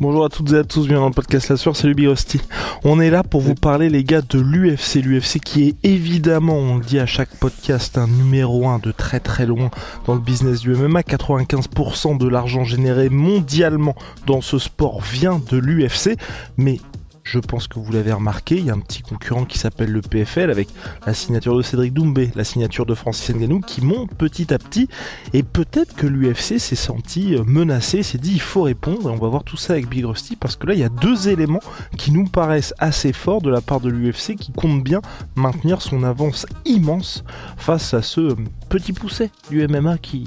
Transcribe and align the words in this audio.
Bonjour 0.00 0.24
à 0.24 0.30
toutes 0.30 0.50
et 0.52 0.56
à 0.56 0.64
tous, 0.64 0.86
bienvenue 0.86 1.02
dans 1.02 1.08
le 1.08 1.14
podcast 1.14 1.50
La 1.50 1.58
Sueur, 1.58 1.76
salut 1.76 1.94
Birosti. 1.94 2.40
On 2.84 3.00
est 3.00 3.10
là 3.10 3.22
pour 3.22 3.42
vous 3.42 3.54
parler 3.54 3.90
les 3.90 4.02
gars 4.02 4.22
de 4.22 4.40
l'UFC, 4.40 5.04
l'UFC 5.04 5.40
qui 5.40 5.68
est 5.68 5.74
évidemment, 5.82 6.54
on 6.54 6.78
le 6.78 6.82
dit 6.82 6.98
à 6.98 7.04
chaque 7.04 7.28
podcast, 7.36 7.98
un 7.98 8.06
numéro 8.06 8.66
1 8.66 8.78
de 8.78 8.92
très 8.92 9.20
très 9.20 9.44
loin 9.44 9.70
dans 10.06 10.14
le 10.14 10.20
business 10.20 10.60
du 10.60 10.74
MMA. 10.74 11.02
95% 11.02 12.16
de 12.16 12.26
l'argent 12.26 12.64
généré 12.64 13.10
mondialement 13.10 13.94
dans 14.26 14.40
ce 14.40 14.58
sport 14.58 15.02
vient 15.02 15.38
de 15.50 15.58
l'UFC, 15.58 16.16
mais 16.56 16.80
je 17.30 17.38
pense 17.38 17.68
que 17.68 17.78
vous 17.78 17.92
l'avez 17.92 18.12
remarqué, 18.12 18.56
il 18.56 18.64
y 18.64 18.70
a 18.70 18.74
un 18.74 18.80
petit 18.80 19.02
concurrent 19.02 19.44
qui 19.44 19.56
s'appelle 19.56 19.92
le 19.92 20.00
PFL 20.00 20.50
avec 20.50 20.68
la 21.06 21.14
signature 21.14 21.56
de 21.56 21.62
Cédric 21.62 21.92
Doumbé, 21.92 22.32
la 22.34 22.42
signature 22.42 22.86
de 22.86 22.94
Francis 22.94 23.32
Ngannou 23.32 23.60
qui 23.60 23.82
monte 23.82 24.12
petit 24.14 24.52
à 24.52 24.58
petit 24.58 24.88
et 25.32 25.44
peut-être 25.44 25.94
que 25.94 26.08
l'UFC 26.08 26.58
s'est 26.58 26.74
senti 26.74 27.36
euh, 27.36 27.44
menacé, 27.46 28.02
s'est 28.02 28.18
dit 28.18 28.32
il 28.32 28.40
faut 28.40 28.62
répondre 28.62 29.08
et 29.08 29.12
on 29.12 29.16
va 29.16 29.28
voir 29.28 29.44
tout 29.44 29.56
ça 29.56 29.74
avec 29.74 29.88
Big 29.88 30.04
Rusty 30.04 30.34
parce 30.34 30.56
que 30.56 30.66
là 30.66 30.74
il 30.74 30.80
y 30.80 30.84
a 30.84 30.88
deux 30.88 31.28
éléments 31.28 31.62
qui 31.96 32.10
nous 32.10 32.24
paraissent 32.24 32.74
assez 32.78 33.12
forts 33.12 33.42
de 33.42 33.50
la 33.50 33.60
part 33.60 33.78
de 33.78 33.90
l'UFC 33.90 34.34
qui 34.34 34.50
compte 34.50 34.82
bien 34.82 35.00
maintenir 35.36 35.82
son 35.82 36.02
avance 36.02 36.46
immense 36.64 37.22
face 37.56 37.94
à 37.94 38.02
ce 38.02 38.20
euh, 38.20 38.36
petit 38.68 38.92
pousset 38.92 39.30
du 39.50 39.64
MMA 39.68 39.98
qui 39.98 40.24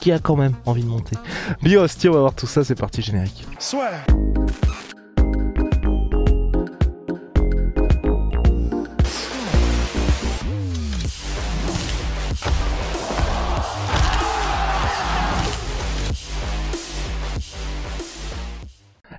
qui 0.00 0.10
a 0.12 0.18
quand 0.18 0.36
même 0.36 0.54
envie 0.66 0.84
de 0.84 0.88
monter. 0.88 1.16
Big 1.62 1.76
Rusty, 1.76 2.08
on 2.08 2.12
va 2.12 2.20
voir 2.20 2.34
tout 2.34 2.46
ça, 2.46 2.62
c'est 2.62 2.74
parti 2.74 3.02
générique. 3.02 3.46
Soit. 3.58 3.90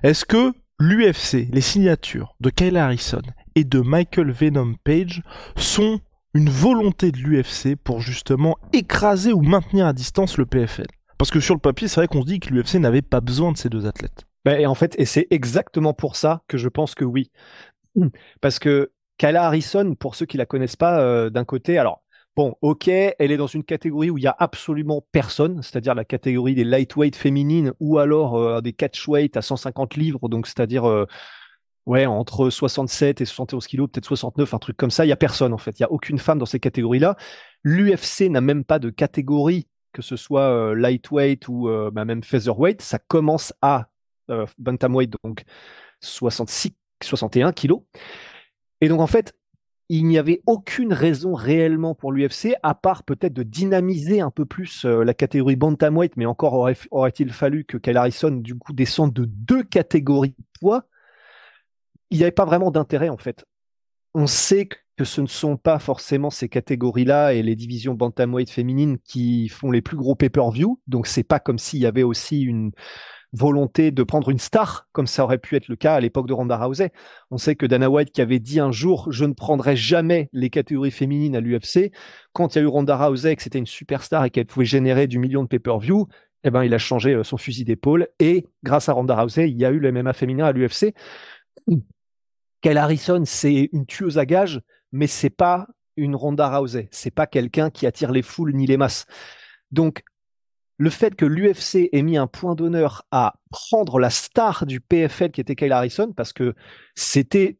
Est-ce 0.08 0.24
que 0.24 0.54
l'UFC, 0.80 1.52
les 1.52 1.60
signatures 1.60 2.34
de 2.40 2.48
Kyle 2.48 2.78
Harrison 2.78 3.20
et 3.54 3.64
de 3.64 3.80
Michael 3.80 4.30
Venom 4.30 4.72
Page 4.82 5.22
sont 5.54 6.00
une 6.32 6.48
volonté 6.48 7.12
de 7.12 7.18
l'UFC 7.18 7.76
pour 7.76 8.00
justement 8.00 8.56
écraser 8.72 9.34
ou 9.34 9.42
maintenir 9.42 9.84
à 9.84 9.92
distance 9.92 10.38
le 10.38 10.46
PFL 10.46 10.86
Parce 11.18 11.30
que 11.30 11.40
sur 11.40 11.54
le 11.54 11.60
papier, 11.60 11.88
c'est 11.88 12.00
vrai 12.00 12.08
qu'on 12.08 12.22
se 12.22 12.26
dit 12.26 12.40
que 12.40 12.54
l'UFC 12.54 12.76
n'avait 12.76 13.02
pas 13.02 13.20
besoin 13.20 13.52
de 13.52 13.58
ces 13.58 13.68
deux 13.68 13.84
athlètes. 13.84 14.24
Ben, 14.46 14.58
et 14.58 14.64
en 14.64 14.74
fait, 14.74 14.98
et 14.98 15.04
c'est 15.04 15.26
exactement 15.28 15.92
pour 15.92 16.16
ça 16.16 16.42
que 16.48 16.56
je 16.56 16.70
pense 16.70 16.94
que 16.94 17.04
oui. 17.04 17.30
Parce 18.40 18.58
que 18.58 18.92
Kayla 19.18 19.44
Harrison, 19.44 19.94
pour 19.94 20.14
ceux 20.14 20.24
qui 20.24 20.38
la 20.38 20.46
connaissent 20.46 20.74
pas, 20.74 21.00
euh, 21.02 21.28
d'un 21.28 21.44
côté, 21.44 21.76
alors 21.76 22.02
bon, 22.38 22.54
ok, 22.60 22.86
elle 22.86 23.32
est 23.32 23.36
dans 23.36 23.48
une 23.48 23.64
catégorie 23.64 24.10
où 24.10 24.16
il 24.16 24.22
y 24.22 24.28
a 24.28 24.36
absolument 24.38 25.04
personne, 25.10 25.60
c'est-à-dire 25.60 25.96
la 25.96 26.04
catégorie 26.04 26.54
des 26.54 26.62
lightweight 26.62 27.16
féminines 27.16 27.72
ou 27.80 27.98
alors 27.98 28.36
euh, 28.36 28.60
des 28.60 28.72
catchweight 28.72 29.36
à 29.36 29.42
150 29.42 29.96
livres, 29.96 30.28
donc 30.28 30.46
c'est-à-dire 30.46 30.88
euh, 30.88 31.04
entre 31.88 32.48
67 32.48 33.22
et 33.22 33.24
71 33.24 33.66
kilos, 33.66 33.88
peut-être 33.90 34.04
69, 34.04 34.54
un 34.54 34.58
truc 34.60 34.76
comme 34.76 34.92
ça. 34.92 35.04
Il 35.04 35.08
y 35.08 35.12
a 35.12 35.16
personne 35.16 35.52
en 35.52 35.58
fait, 35.58 35.80
il 35.80 35.82
y 35.82 35.84
a 35.84 35.90
aucune 35.90 36.20
femme 36.20 36.38
dans 36.38 36.46
ces 36.46 36.60
catégories-là. 36.60 37.16
L'UFC 37.64 38.30
n'a 38.30 38.40
même 38.40 38.62
pas 38.62 38.78
de 38.78 38.90
catégorie, 38.90 39.66
que 39.92 40.02
ce 40.02 40.14
soit 40.14 40.42
euh, 40.42 40.74
lightweight 40.76 41.48
ou 41.48 41.68
bah, 41.90 42.04
même 42.04 42.22
featherweight. 42.22 42.82
Ça 42.82 43.00
commence 43.00 43.52
à 43.62 43.88
bantamweight, 44.58 45.12
donc 45.24 45.42
66, 46.02 46.70
61 47.02 47.50
kilos. 47.50 47.80
Et 48.80 48.88
donc 48.88 49.00
en 49.00 49.08
fait, 49.08 49.34
il 49.88 50.06
n'y 50.06 50.18
avait 50.18 50.42
aucune 50.46 50.92
raison 50.92 51.34
réellement 51.34 51.94
pour 51.94 52.12
l'UFC, 52.12 52.54
à 52.62 52.74
part 52.74 53.04
peut-être 53.04 53.32
de 53.32 53.42
dynamiser 53.42 54.20
un 54.20 54.30
peu 54.30 54.44
plus 54.44 54.84
euh, 54.84 55.02
la 55.04 55.14
catégorie 55.14 55.56
bantamweight, 55.56 56.16
mais 56.16 56.26
encore 56.26 56.54
aurait- 56.54 56.76
aurait-il 56.90 57.32
fallu 57.32 57.64
que 57.64 57.78
Kyle 57.78 57.96
Harrison 57.96 58.30
du 58.30 58.54
coup 58.54 58.72
descende 58.74 59.12
de 59.14 59.24
deux 59.24 59.62
catégories 59.62 60.34
de 60.38 60.44
poids. 60.60 60.84
Il 62.10 62.18
n'y 62.18 62.24
avait 62.24 62.32
pas 62.32 62.44
vraiment 62.44 62.70
d'intérêt 62.70 63.08
en 63.08 63.16
fait. 63.18 63.44
On 64.14 64.26
sait 64.26 64.68
que 64.68 65.04
ce 65.04 65.20
ne 65.20 65.26
sont 65.26 65.56
pas 65.56 65.78
forcément 65.78 66.30
ces 66.30 66.48
catégories-là 66.48 67.34
et 67.34 67.42
les 67.42 67.56
divisions 67.56 67.94
bantamweight 67.94 68.50
féminines 68.50 68.98
qui 68.98 69.48
font 69.48 69.70
les 69.70 69.82
plus 69.82 69.96
gros 69.96 70.16
pay-per-view, 70.16 70.80
donc 70.88 71.06
c'est 71.06 71.22
pas 71.24 71.40
comme 71.40 71.58
s'il 71.58 71.80
y 71.80 71.86
avait 71.86 72.02
aussi 72.02 72.42
une 72.42 72.72
volonté 73.32 73.90
de 73.90 74.02
prendre 74.02 74.30
une 74.30 74.38
star, 74.38 74.88
comme 74.92 75.06
ça 75.06 75.24
aurait 75.24 75.38
pu 75.38 75.56
être 75.56 75.68
le 75.68 75.76
cas 75.76 75.94
à 75.94 76.00
l'époque 76.00 76.26
de 76.26 76.32
Ronda 76.32 76.56
Rousey. 76.56 76.92
On 77.30 77.38
sait 77.38 77.56
que 77.56 77.66
Dana 77.66 77.90
White 77.90 78.10
qui 78.12 78.20
avait 78.20 78.38
dit 78.38 78.60
un 78.60 78.72
jour 78.72 79.08
je 79.10 79.24
ne 79.24 79.32
prendrai 79.32 79.76
jamais 79.76 80.28
les 80.32 80.50
catégories 80.50 80.90
féminines 80.90 81.36
à 81.36 81.40
l'UFC, 81.40 81.92
quand 82.32 82.54
il 82.54 82.58
y 82.58 82.60
a 82.60 82.64
eu 82.64 82.66
Ronda 82.66 82.96
Rousey 82.96 83.36
que 83.36 83.42
c'était 83.42 83.58
une 83.58 83.66
superstar 83.66 84.24
et 84.24 84.30
qu'elle 84.30 84.46
pouvait 84.46 84.64
générer 84.66 85.06
du 85.06 85.18
million 85.18 85.42
de 85.42 85.48
pay-per-view, 85.48 86.08
eh 86.44 86.50
ben 86.50 86.64
il 86.64 86.72
a 86.72 86.78
changé 86.78 87.14
euh, 87.14 87.24
son 87.24 87.36
fusil 87.36 87.64
d'épaule 87.64 88.08
et 88.18 88.46
grâce 88.62 88.88
à 88.88 88.92
Ronda 88.92 89.20
Rousey, 89.20 89.50
il 89.50 89.58
y 89.58 89.64
a 89.64 89.70
eu 89.70 89.78
le 89.78 89.92
MMA 89.92 90.12
féminin 90.12 90.46
à 90.46 90.52
l'UFC. 90.52 90.94
Kyle 92.60 92.78
Harrison, 92.78 93.22
c'est 93.24 93.68
une 93.72 93.86
tueuse 93.86 94.18
à 94.18 94.26
gages, 94.26 94.60
mais 94.90 95.06
c'est 95.06 95.30
pas 95.30 95.66
une 95.96 96.16
Ronda 96.16 96.56
Rousey, 96.56 96.88
c'est 96.90 97.10
pas 97.10 97.26
quelqu'un 97.26 97.70
qui 97.70 97.86
attire 97.86 98.12
les 98.12 98.22
foules 98.22 98.54
ni 98.54 98.66
les 98.66 98.76
masses. 98.76 99.06
Donc 99.70 100.02
le 100.78 100.90
fait 100.90 101.14
que 101.14 101.26
l'UFC 101.26 101.88
ait 101.92 102.02
mis 102.02 102.16
un 102.16 102.28
point 102.28 102.54
d'honneur 102.54 103.04
à 103.10 103.34
prendre 103.50 103.98
la 103.98 104.10
star 104.10 104.64
du 104.64 104.80
PFL 104.80 105.32
qui 105.32 105.40
était 105.40 105.56
Kyle 105.56 105.72
Harrison, 105.72 106.12
parce 106.12 106.32
que 106.32 106.54
c'était 106.94 107.58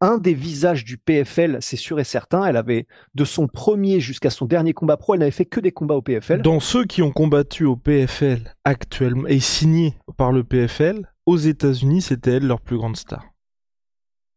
un 0.00 0.18
des 0.18 0.34
visages 0.34 0.84
du 0.84 0.98
PFL, 0.98 1.58
c'est 1.60 1.76
sûr 1.76 2.00
et 2.00 2.04
certain. 2.04 2.44
Elle 2.44 2.56
avait, 2.56 2.88
de 3.14 3.24
son 3.24 3.46
premier 3.46 4.00
jusqu'à 4.00 4.30
son 4.30 4.46
dernier 4.46 4.72
combat 4.72 4.96
pro, 4.96 5.14
elle 5.14 5.20
n'avait 5.20 5.30
fait 5.30 5.46
que 5.46 5.60
des 5.60 5.70
combats 5.70 5.94
au 5.94 6.02
PFL. 6.02 6.42
Dans 6.42 6.58
ceux 6.58 6.84
qui 6.84 7.02
ont 7.02 7.12
combattu 7.12 7.64
au 7.64 7.76
PFL 7.76 8.52
actuellement 8.64 9.28
et 9.28 9.38
signés 9.38 9.96
par 10.16 10.32
le 10.32 10.42
PFL, 10.42 11.08
aux 11.24 11.36
États-Unis, 11.36 12.02
c'était 12.02 12.32
elle 12.32 12.46
leur 12.48 12.60
plus 12.60 12.76
grande 12.76 12.96
star. 12.96 13.24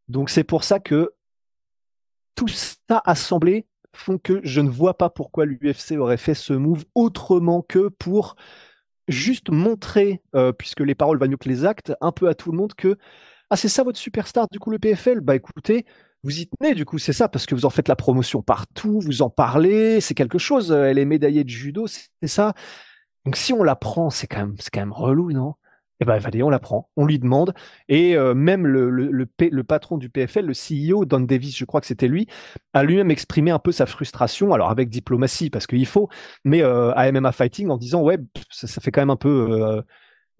Donc 0.07 0.29
c'est 0.29 0.43
pour 0.43 0.63
ça 0.63 0.79
que 0.79 1.13
tout 2.35 2.47
ça 2.47 3.01
assemblé 3.03 3.65
font 3.95 4.17
que 4.17 4.41
je 4.43 4.61
ne 4.61 4.69
vois 4.69 4.97
pas 4.97 5.09
pourquoi 5.09 5.45
l'UFC 5.45 5.93
aurait 5.97 6.17
fait 6.17 6.33
ce 6.35 6.53
move 6.53 6.85
autrement 6.95 7.61
que 7.61 7.89
pour 7.89 8.35
juste 9.07 9.49
montrer, 9.49 10.21
euh, 10.35 10.51
puisque 10.51 10.81
les 10.81 10.95
paroles 10.95 11.17
valent 11.19 11.31
mieux 11.31 11.37
que 11.37 11.49
les 11.49 11.65
actes, 11.65 11.93
un 12.01 12.11
peu 12.11 12.27
à 12.27 12.35
tout 12.35 12.51
le 12.51 12.57
monde 12.57 12.73
que 12.73 12.97
ah 13.49 13.55
c'est 13.57 13.69
ça 13.69 13.83
votre 13.83 13.99
superstar 13.99 14.47
du 14.51 14.59
coup 14.59 14.71
le 14.71 14.79
PFL 14.79 15.21
bah 15.21 15.35
écoutez 15.35 15.85
vous 16.23 16.39
y 16.39 16.47
tenez 16.47 16.73
du 16.73 16.85
coup 16.85 16.97
c'est 16.97 17.13
ça 17.13 17.29
parce 17.29 17.45
que 17.45 17.53
vous 17.55 17.65
en 17.65 17.69
faites 17.69 17.87
la 17.87 17.95
promotion 17.95 18.41
partout 18.41 18.99
vous 19.01 19.21
en 19.21 19.29
parlez 19.29 20.01
c'est 20.01 20.15
quelque 20.15 20.39
chose 20.39 20.71
euh, 20.71 20.85
elle 20.85 20.97
est 20.97 21.05
médaillée 21.05 21.43
de 21.43 21.49
judo 21.49 21.87
c'est 21.87 22.27
ça. 22.27 22.53
Donc 23.25 23.35
si 23.37 23.53
on 23.53 23.63
la 23.63 23.75
prend 23.75 24.09
c'est 24.09 24.27
quand 24.27 24.39
même 24.39 24.55
c'est 24.59 24.71
quand 24.71 24.81
même 24.81 24.91
relou 24.93 25.31
non? 25.31 25.55
Eh 26.01 26.05
ben, 26.05 26.19
allez, 26.23 26.43
on 26.43 26.49
la 26.49 26.59
prend, 26.59 26.89
on 26.97 27.05
lui 27.05 27.19
demande. 27.19 27.53
Et 27.87 28.17
euh, 28.17 28.33
même 28.33 28.67
le, 28.67 29.63
patron 29.63 29.97
du 29.97 30.09
PFL, 30.09 30.45
le 30.45 30.53
CEO, 30.53 31.05
Don 31.05 31.21
Davis, 31.21 31.57
je 31.57 31.65
crois 31.65 31.81
que 31.81 31.87
c'était 31.87 32.07
lui, 32.07 32.27
a 32.73 32.83
lui-même 32.83 33.11
exprimé 33.11 33.51
un 33.51 33.59
peu 33.59 33.71
sa 33.71 33.85
frustration, 33.85 34.53
alors 34.53 34.69
avec 34.69 34.89
diplomatie, 34.89 35.49
parce 35.49 35.67
qu'il 35.67 35.85
faut, 35.85 36.09
mais 36.43 36.61
euh, 36.61 36.91
à 36.95 37.11
MMA 37.11 37.31
Fighting 37.31 37.69
en 37.69 37.77
disant, 37.77 38.01
ouais, 38.01 38.17
ça, 38.49 38.81
fait 38.81 38.91
quand 38.91 39.01
même 39.01 39.09
un 39.09 39.15
peu... 39.15 39.47
euh, 39.51 39.81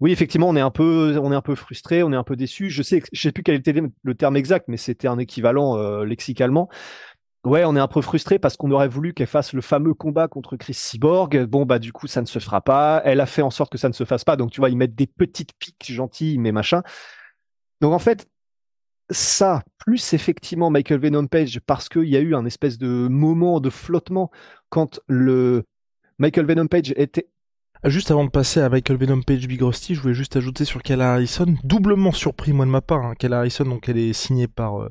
oui, 0.00 0.12
effectivement, 0.12 0.48
on 0.50 0.56
est 0.56 0.60
un 0.60 0.70
peu, 0.70 1.18
on 1.18 1.54
frustré, 1.56 2.02
on 2.02 2.12
est 2.12 2.16
un 2.16 2.22
peu 2.22 2.36
déçu. 2.36 2.68
Je 2.68 2.82
sais, 2.82 3.02
je 3.12 3.22
sais 3.22 3.32
plus 3.32 3.42
quel 3.42 3.54
était 3.54 3.72
le 4.02 4.14
terme 4.14 4.36
exact, 4.36 4.66
mais 4.68 4.76
c'était 4.76 5.08
un 5.08 5.18
équivalent 5.18 6.02
lexicalement. 6.02 6.68
Ouais, 7.46 7.64
on 7.64 7.76
est 7.76 7.80
un 7.80 7.86
peu 7.86 8.02
frustré 8.02 8.40
parce 8.40 8.56
qu'on 8.56 8.72
aurait 8.72 8.88
voulu 8.88 9.14
qu'elle 9.14 9.28
fasse 9.28 9.52
le 9.52 9.60
fameux 9.60 9.94
combat 9.94 10.26
contre 10.26 10.56
Chris 10.56 10.74
Cyborg. 10.74 11.44
Bon, 11.44 11.64
bah, 11.64 11.78
du 11.78 11.92
coup, 11.92 12.08
ça 12.08 12.20
ne 12.20 12.26
se 12.26 12.40
fera 12.40 12.60
pas. 12.60 13.00
Elle 13.04 13.20
a 13.20 13.26
fait 13.26 13.40
en 13.40 13.50
sorte 13.50 13.70
que 13.70 13.78
ça 13.78 13.88
ne 13.88 13.92
se 13.92 14.04
fasse 14.04 14.24
pas. 14.24 14.34
Donc, 14.34 14.50
tu 14.50 14.60
vois, 14.60 14.68
ils 14.68 14.76
mettent 14.76 14.96
des 14.96 15.06
petites 15.06 15.52
piques 15.56 15.86
gentilles, 15.86 16.38
mais 16.38 16.50
machin. 16.50 16.82
Donc, 17.80 17.92
en 17.92 18.00
fait, 18.00 18.28
ça, 19.10 19.62
plus 19.78 20.12
effectivement 20.12 20.70
Michael 20.70 20.98
Venom 20.98 21.28
Page, 21.28 21.60
parce 21.68 21.88
qu'il 21.88 22.08
y 22.08 22.16
a 22.16 22.20
eu 22.20 22.34
un 22.34 22.46
espèce 22.46 22.78
de 22.78 23.06
moment 23.06 23.60
de 23.60 23.70
flottement 23.70 24.32
quand 24.68 24.98
le 25.06 25.62
Michael 26.18 26.46
Venom 26.46 26.66
Page 26.66 26.94
était. 26.96 27.28
Juste 27.86 28.10
avant 28.10 28.24
de 28.24 28.30
passer 28.30 28.60
à 28.60 28.68
Michael 28.68 28.96
Venom 28.96 29.22
Page 29.22 29.46
Big 29.46 29.62
Rusty, 29.62 29.94
je 29.94 30.00
voulais 30.00 30.14
juste 30.14 30.34
ajouter 30.34 30.64
sur 30.64 30.82
Kayla 30.82 31.12
Harrison, 31.12 31.54
doublement 31.62 32.10
surpris 32.10 32.52
moi 32.52 32.66
de 32.66 32.70
ma 32.70 32.80
part. 32.80 33.06
Hein. 33.06 33.14
Kayla 33.14 33.38
Harrison, 33.38 33.64
donc 33.64 33.88
elle 33.88 33.96
est 33.98 34.12
signée 34.12 34.48
par, 34.48 34.82
euh, 34.82 34.90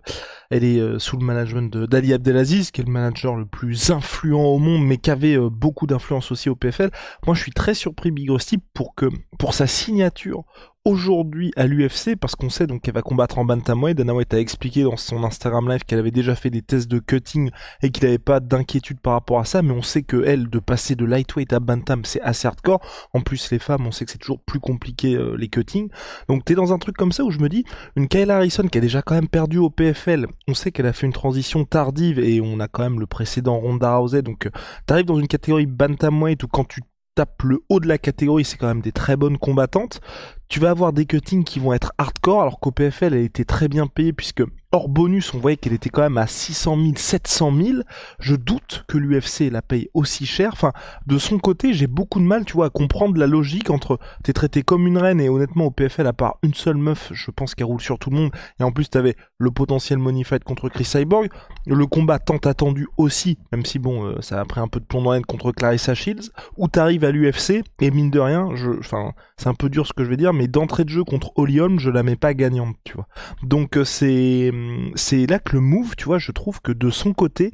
elle 0.50 0.64
est 0.64 0.80
euh, 0.80 0.98
sous 0.98 1.18
le 1.18 1.26
management 1.26 1.76
d'Ali 1.76 2.14
Abdelaziz, 2.14 2.72
qui 2.72 2.80
est 2.80 2.86
le 2.86 2.92
manager 2.92 3.36
le 3.36 3.46
plus 3.46 3.92
influent 3.92 4.46
au 4.46 4.60
monde, 4.60 4.86
mais 4.86 4.96
qui 4.96 5.12
avait 5.12 5.38
euh, 5.38 5.50
beaucoup 5.50 5.88
d'influence 5.88 6.32
aussi 6.32 6.50
au 6.50 6.56
PFL. 6.56 6.90
Moi, 7.26 7.36
je 7.36 7.42
suis 7.42 7.52
très 7.52 7.74
surpris 7.74 8.12
Big 8.12 8.30
Rusty 8.30 8.60
pour 8.74 8.96
que, 8.96 9.08
pour 9.40 9.54
sa 9.54 9.68
signature 9.68 10.46
aujourd'hui 10.86 11.52
à 11.56 11.66
l'UFC 11.66 12.16
parce 12.16 12.36
qu'on 12.36 12.50
sait 12.50 12.68
donc 12.68 12.84
qu'elle 12.84 12.94
va 12.94 13.02
combattre 13.02 13.40
en 13.40 13.46
bantamweight. 13.46 13.98
Dana 13.98 14.14
White 14.14 14.34
a 14.36 14.40
expliqué 14.40 14.84
dans 14.84 14.98
son 14.98 15.24
Instagram 15.24 15.68
live 15.68 15.84
qu'elle 15.84 16.00
avait 16.00 16.12
déjà 16.12 16.36
fait 16.36 16.52
des 16.52 16.62
tests 16.62 16.88
de 16.88 17.00
cutting 17.00 17.50
et 17.82 17.90
qu'il 17.90 18.06
n'avait 18.06 18.20
pas 18.20 18.40
d'inquiétude 18.40 19.00
par 19.00 19.14
rapport 19.14 19.40
à 19.40 19.46
ça, 19.46 19.64
mais 19.64 19.72
on 19.72 19.82
sait 19.82 20.04
que 20.04 20.24
elle 20.24 20.48
de 20.48 20.60
passer 20.60 20.96
de 20.96 21.04
lightweight 21.04 21.52
à 21.54 21.60
bantam 21.60 22.06
c'est 22.06 22.22
assez 22.22 22.48
hardcore. 22.48 22.80
En 23.14 23.22
plus 23.22 23.52
les 23.52 23.60
femmes, 23.60 23.88
on 23.88 23.92
sait 23.92 24.06
que 24.06 24.12
c'est 24.12 24.20
toujours 24.20 24.40
plus 24.40 24.60
compliqué 24.60 25.16
euh, 25.16 25.36
les 25.36 25.50
cuttings. 25.50 25.90
Donc 26.30 26.46
t'es 26.46 26.54
dans 26.54 26.72
un 26.72 26.78
truc 26.78 26.96
comme 26.96 27.12
ça 27.12 27.24
où 27.24 27.32
je 27.32 27.40
me 27.40 27.50
dis 27.50 27.66
une 27.96 28.08
Kayla 28.08 28.38
Harrison 28.38 28.68
qui 28.68 28.78
a 28.78 28.82
déjà 28.82 29.02
quand 29.02 29.16
même 29.16 29.28
perdu 29.28 29.58
au 29.58 29.72
PFL. 29.72 30.28
On 30.48 30.54
sait 30.54 30.72
qu'elle 30.72 30.86
a 30.86 30.94
fait 30.94 31.08
une 31.08 31.14
transition 31.14 31.66
tardive 31.66 32.20
et 32.20 32.42
on 32.42 32.60
a 32.60 32.68
quand 32.68 32.84
même 32.84 33.00
le 33.00 33.08
précédent 33.08 33.60
Ronda 33.60 33.98
Rousey. 33.98 34.22
Donc 34.22 34.46
euh, 34.46 34.52
t'arrives 34.86 35.06
dans 35.06 35.20
une 35.20 35.28
catégorie 35.28 35.66
bantamweight 35.66 36.44
où 36.44 36.48
quand 36.48 36.66
tu 36.66 36.82
tapes 37.16 37.44
le 37.44 37.64
haut 37.70 37.80
de 37.80 37.88
la 37.88 37.98
catégorie, 37.98 38.46
c'est 38.46 38.58
quand 38.58 38.68
même 38.68 38.82
des 38.82 38.92
très 38.92 39.16
bonnes 39.16 39.38
combattantes 39.38 40.02
tu 40.48 40.60
vas 40.60 40.70
avoir 40.70 40.94
des 40.94 41.06
cuttings 41.06 41.44
qui 41.44 41.60
vont 41.60 41.74
être 41.74 41.94
hardcore, 41.98 42.42
alors 42.42 42.60
qu'au 42.60 42.72
PFL, 42.72 43.14
elle 43.14 43.24
était 43.24 43.46
très 43.46 43.68
bien 43.68 43.88
payée, 43.88 44.14
puisque 44.14 44.44
bonus, 44.88 45.34
on 45.34 45.40
voyait 45.40 45.58
qu'elle 45.58 45.74
était 45.74 45.90
quand 45.90 46.02
même 46.02 46.18
à 46.18 46.28
600 46.28 46.78
000, 46.78 46.92
700 46.96 47.54
000. 47.56 47.78
Je 48.20 48.36
doute 48.36 48.86
que 48.88 48.98
l'UFC 48.98 49.50
la 49.52 49.62
paye 49.62 49.90
aussi 49.94 50.26
cher. 50.26 50.52
Enfin, 50.54 50.72
de 51.08 51.18
son 51.18 51.40
côté, 51.40 51.74
j'ai 51.74 51.88
beaucoup 51.88 52.20
de 52.20 52.26
mal, 52.26 52.46
tu 52.46 52.54
vois, 52.54 52.68
à 52.68 52.70
comprendre 52.70 53.18
la 53.18 53.28
logique 53.28 53.70
entre 53.70 53.98
t'es 54.24 54.34
traité 54.34 54.62
comme 54.62 54.88
une 54.88 54.98
reine 54.98 55.20
et 55.20 55.30
honnêtement, 55.30 55.66
au 55.66 55.72
PFL, 55.72 56.08
à 56.08 56.14
part 56.14 56.38
une 56.44 56.54
seule 56.54 56.78
meuf, 56.78 57.10
je 57.12 57.32
pense 57.32 57.56
qu'elle 57.56 57.66
roule 57.66 57.82
sur 57.82 57.98
tout 57.98 58.12
le 58.12 58.18
monde. 58.18 58.32
Et 58.60 58.64
en 58.64 58.72
plus, 58.72 58.90
t'avais 58.90 59.16
le 59.40 59.52
potentiel 59.52 59.98
money 59.98 60.24
fight 60.24 60.44
contre 60.44 60.70
Chris 60.70 60.86
Cyborg, 60.86 61.30
le 61.66 61.86
combat 61.88 62.20
tant 62.20 62.38
attendu 62.38 62.88
aussi, 62.98 63.38
même 63.52 63.66
si 63.66 63.80
bon, 63.80 64.06
euh, 64.06 64.22
ça 64.22 64.40
a 64.40 64.46
pris 64.46 64.60
un 64.60 64.68
peu 64.68 64.80
de 64.80 64.86
plomb 64.86 65.02
dans 65.02 65.12
la 65.12 65.22
contre 65.22 65.52
Clarissa 65.52 65.96
Shields, 65.96 66.30
où 66.58 66.68
t'arrives 66.68 67.04
à 67.04 67.12
l'UFC 67.12 67.64
et 67.82 67.92
mine 67.92 68.12
de 68.12 68.20
rien, 68.20 68.50
je, 68.56 68.70
enfin, 68.80 69.14
c'est 69.38 69.48
un 69.48 69.54
peu 69.54 69.70
dur 69.70 69.88
ce 69.88 69.94
que 69.94 70.04
je 70.04 70.10
vais 70.10 70.18
dire, 70.18 70.34
mais 70.34 70.48
d'entrée 70.48 70.84
de 70.84 70.90
jeu 70.90 71.04
contre 71.04 71.32
Holly 71.38 71.56
je 71.78 71.90
la 71.90 72.04
mets 72.04 72.16
pas 72.16 72.34
gagnante, 72.34 72.76
tu 72.84 72.94
vois. 72.94 73.08
Donc 73.44 73.78
euh, 73.78 73.86
c'est 73.86 74.52
c'est 74.96 75.26
là 75.28 75.40
que 75.40 75.54
le 75.54 75.62
move, 75.62 75.96
tu 75.96 76.06
vois, 76.06 76.20
je 76.20 76.32
trouve 76.32 76.62
que 76.62 76.72
de 76.72 76.90
son 76.90 77.14
côté, 77.14 77.54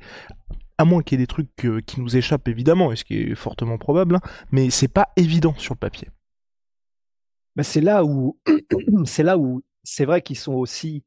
à 0.78 0.86
moins 0.86 1.02
qu'il 1.02 1.20
y 1.20 1.22
ait 1.22 1.26
des 1.26 1.28
trucs 1.28 1.50
qui 1.86 2.02
nous 2.02 2.18
échappent 2.18 2.48
évidemment, 2.48 2.92
et 2.92 2.96
ce 2.96 3.04
qui 3.04 3.20
est 3.20 3.36
fortement 3.36 3.78
probable, 3.78 4.16
hein, 4.16 4.22
mais 4.52 4.70
c'est 4.70 4.88
pas 4.88 5.10
évident 5.16 5.54
sur 5.58 5.74
le 5.76 5.80
papier. 5.80 6.10
Bah, 7.56 7.64
c'est 7.64 7.82
là 7.82 8.06
où 8.06 8.38
c'est 9.06 9.24
là 9.24 9.38
où 9.38 9.62
c'est 9.84 10.06
vrai 10.06 10.22
qu'ils 10.22 10.38
sont 10.38 10.54
aussi 10.54 11.04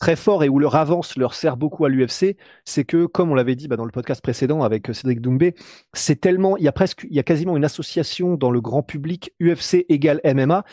très 0.00 0.16
forts 0.16 0.42
et 0.42 0.48
où 0.48 0.58
leur 0.58 0.74
avance 0.76 1.16
leur 1.16 1.34
sert 1.34 1.56
beaucoup 1.56 1.84
à 1.84 1.88
l'UFC, 1.88 2.36
c'est 2.64 2.84
que, 2.84 3.06
comme 3.06 3.30
on 3.30 3.34
l'avait 3.34 3.54
dit 3.54 3.68
bah, 3.68 3.76
dans 3.76 3.84
le 3.84 3.92
podcast 3.92 4.22
précédent 4.22 4.62
avec 4.62 4.90
euh, 4.90 4.92
Cédric 4.94 5.20
Doumbé, 5.20 5.54
c'est 5.92 6.20
tellement, 6.20 6.56
il 6.56 6.64
y 6.64 6.68
a 6.68 6.72
presque, 6.72 7.06
il 7.08 7.14
y 7.14 7.20
a 7.20 7.22
quasiment 7.22 7.56
une 7.56 7.64
association 7.64 8.36
dans 8.36 8.50
le 8.50 8.60
grand 8.60 8.82
public 8.82 9.32
UFC 9.40 9.84
égale 9.88 10.20
MMA 10.24 10.64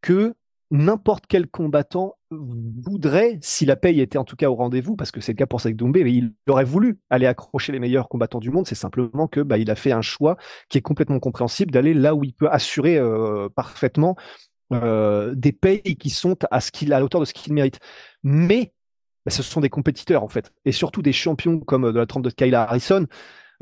que 0.00 0.34
n'importe 0.70 1.24
quel 1.28 1.46
combattant 1.48 2.16
voudrait, 2.30 3.38
si 3.42 3.66
la 3.66 3.74
paye 3.74 4.00
était 4.00 4.18
en 4.18 4.24
tout 4.24 4.36
cas 4.36 4.48
au 4.48 4.54
rendez-vous, 4.54 4.94
parce 4.94 5.10
que 5.10 5.20
c'est 5.20 5.32
le 5.32 5.36
cas 5.36 5.46
pour 5.46 5.60
Cédric 5.60 5.76
Doumbé, 5.76 6.04
mais 6.04 6.12
il 6.12 6.32
aurait 6.48 6.64
voulu 6.64 7.00
aller 7.10 7.26
accrocher 7.26 7.72
les 7.72 7.80
meilleurs 7.80 8.08
combattants 8.08 8.38
du 8.38 8.50
monde. 8.50 8.66
C'est 8.66 8.76
simplement 8.76 9.26
que 9.26 9.40
bah, 9.40 9.58
il 9.58 9.70
a 9.70 9.74
fait 9.74 9.92
un 9.92 10.02
choix 10.02 10.36
qui 10.68 10.78
est 10.78 10.82
complètement 10.82 11.18
compréhensible 11.18 11.72
d'aller 11.72 11.94
là 11.94 12.14
où 12.14 12.22
il 12.22 12.32
peut 12.32 12.48
assurer 12.48 12.98
euh, 12.98 13.48
parfaitement 13.48 14.16
euh, 14.72 15.34
des 15.34 15.50
payes 15.50 15.96
qui 15.96 16.10
sont 16.10 16.36
à 16.52 16.60
ce 16.60 16.70
qu'il 16.70 16.92
à 16.92 17.00
l'auteur 17.00 17.20
de 17.20 17.26
ce 17.26 17.34
qu'il 17.34 17.52
mérite. 17.52 17.80
Mais 18.22 18.72
bah, 19.26 19.32
ce 19.32 19.42
sont 19.42 19.60
des 19.60 19.68
compétiteurs 19.68 20.22
en 20.22 20.28
fait, 20.28 20.52
et 20.64 20.72
surtout 20.72 21.02
des 21.02 21.12
champions 21.12 21.58
comme 21.58 21.86
euh, 21.86 21.92
de 21.92 21.98
la 21.98 22.06
trempe 22.06 22.24
de 22.24 22.30
Kayla 22.30 22.62
Harrison. 22.62 23.06